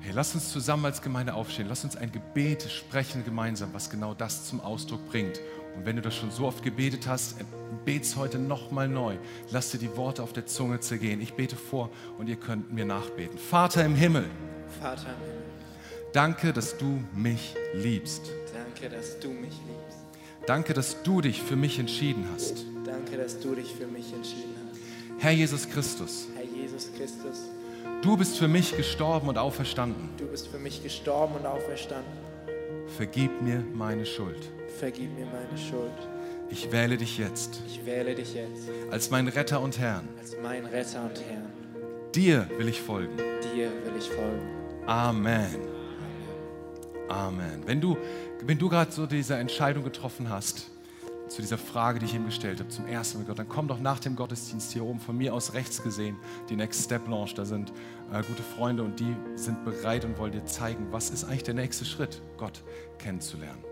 Hey, 0.00 0.12
lass 0.14 0.34
uns 0.34 0.52
zusammen 0.52 0.84
als 0.84 1.02
Gemeinde 1.02 1.34
aufstehen. 1.34 1.66
Lass 1.68 1.82
uns 1.82 1.96
ein 1.96 2.12
Gebet 2.12 2.62
sprechen 2.70 3.24
gemeinsam, 3.24 3.74
was 3.74 3.90
genau 3.90 4.14
das 4.14 4.46
zum 4.46 4.60
Ausdruck 4.60 5.04
bringt. 5.08 5.40
Und 5.76 5.84
wenn 5.84 5.96
du 5.96 6.02
das 6.02 6.14
schon 6.14 6.30
so 6.30 6.46
oft 6.46 6.62
gebetet 6.62 7.08
hast, 7.08 7.36
bet's 7.84 8.14
heute 8.14 8.38
nochmal 8.38 8.88
neu. 8.88 9.16
Lass 9.50 9.72
dir 9.72 9.78
die 9.78 9.96
Worte 9.96 10.22
auf 10.22 10.32
der 10.32 10.46
Zunge 10.46 10.78
zergehen. 10.78 11.20
Ich 11.20 11.34
bete 11.34 11.56
vor 11.56 11.90
und 12.18 12.28
ihr 12.28 12.36
könnt 12.36 12.72
mir 12.72 12.84
nachbeten. 12.84 13.36
Vater 13.36 13.84
im 13.84 13.96
Himmel. 13.96 14.26
Vater 14.80 15.08
im 15.08 15.26
Himmel. 15.26 15.42
Danke, 16.12 16.52
dass 16.52 16.78
du 16.78 17.02
mich 17.14 17.54
liebst. 17.74 18.30
Danke, 18.54 18.94
dass 18.94 19.18
du 19.18 19.28
mich 19.28 19.52
liebst. 19.66 20.05
Danke, 20.46 20.74
dass 20.74 21.02
du 21.02 21.20
dich 21.20 21.42
für 21.42 21.56
mich 21.56 21.78
entschieden 21.78 22.26
hast. 22.34 22.64
Danke, 22.84 23.16
dass 23.16 23.38
du 23.40 23.54
dich 23.54 23.72
für 23.74 23.86
mich 23.86 24.12
entschieden 24.12 24.54
hast. 24.70 24.80
Herr 25.18 25.32
Jesus 25.32 25.68
Christus, 25.68 26.28
Herr 26.36 26.44
Jesus 26.44 26.90
Christus, 26.96 27.48
du 28.02 28.16
bist 28.16 28.36
für 28.38 28.48
mich 28.48 28.76
gestorben 28.76 29.28
und 29.28 29.38
auferstanden. 29.38 30.10
du 30.18 30.26
bist 30.26 30.48
für 30.48 30.58
mich 30.58 30.82
gestorben 30.82 31.34
und 31.36 31.46
auferstanden. 31.46 32.12
Vergib 32.96 33.42
mir 33.42 33.64
meine 33.74 34.06
Schuld. 34.06 34.38
Vergib 34.78 35.16
mir 35.18 35.26
meine 35.26 35.58
Schuld. 35.58 35.90
Ich 36.48 36.70
wähle 36.70 36.96
dich 36.96 37.18
jetzt 37.18 37.60
Ich 37.66 37.84
wähle 37.84 38.14
dich 38.14 38.34
jetzt 38.34 38.68
als 38.92 39.10
mein 39.10 39.26
Retter 39.26 39.60
und 39.60 39.78
Herrn. 39.80 40.08
als 40.20 40.36
mein 40.42 40.64
Retter 40.66 41.02
und 41.02 41.20
Herrn. 41.28 41.50
Dir 42.14 42.48
will 42.56 42.68
ich 42.68 42.80
folgen. 42.80 43.16
Dir 43.16 43.70
will 43.84 43.94
ich 43.98 44.08
folgen. 44.08 44.48
Amen. 44.86 45.56
Amen. 47.08 47.62
Wenn 47.66 47.80
du, 47.80 47.96
wenn 48.44 48.58
du 48.58 48.68
gerade 48.68 48.92
so 48.92 49.06
diese 49.06 49.36
Entscheidung 49.36 49.84
getroffen 49.84 50.28
hast, 50.30 50.70
zu 51.28 51.42
dieser 51.42 51.58
Frage, 51.58 51.98
die 51.98 52.06
ich 52.06 52.14
ihm 52.14 52.24
gestellt 52.24 52.60
habe, 52.60 52.68
zum 52.68 52.86
ersten 52.86 53.18
Mal 53.18 53.24
Gott, 53.24 53.38
dann 53.38 53.48
komm 53.48 53.66
doch 53.66 53.80
nach 53.80 53.98
dem 53.98 54.14
Gottesdienst 54.14 54.72
hier 54.72 54.84
oben, 54.84 55.00
von 55.00 55.16
mir 55.16 55.34
aus 55.34 55.54
rechts 55.54 55.82
gesehen, 55.82 56.16
die 56.48 56.56
Next 56.56 56.84
Step 56.84 57.08
Lounge, 57.08 57.32
da 57.34 57.44
sind 57.44 57.72
äh, 58.12 58.22
gute 58.22 58.42
Freunde 58.42 58.84
und 58.84 59.00
die 59.00 59.16
sind 59.34 59.64
bereit 59.64 60.04
und 60.04 60.18
wollen 60.18 60.32
dir 60.32 60.44
zeigen, 60.44 60.86
was 60.92 61.10
ist 61.10 61.24
eigentlich 61.24 61.42
der 61.42 61.54
nächste 61.54 61.84
Schritt, 61.84 62.22
Gott 62.36 62.62
kennenzulernen. 62.98 63.64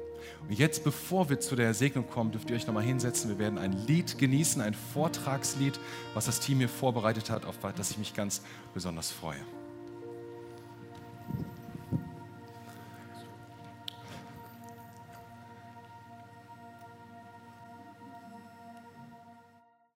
Und 0.49 0.59
jetzt, 0.59 0.85
bevor 0.85 1.31
wir 1.31 1.41
zu 1.41 1.57
der 1.57 1.75
Segnung 1.75 2.09
kommen, 2.09 2.33
dürft 2.33 2.51
ihr 2.51 2.57
euch 2.57 2.67
nochmal 2.67 2.83
hinsetzen. 2.83 3.31
Wir 3.31 3.39
werden 3.39 3.59
ein 3.59 3.73
Lied 3.87 4.19
genießen, 4.19 4.61
ein 4.61 4.75
Vortragslied, 4.75 5.79
was 6.13 6.27
das 6.27 6.41
Team 6.41 6.59
hier 6.59 6.69
vorbereitet 6.69 7.31
hat, 7.31 7.45
auf 7.47 7.59
das 7.77 7.91
ich 7.93 7.99
mich 7.99 8.15
ganz 8.15 8.43
besonders 8.75 9.11
freue. 9.11 9.41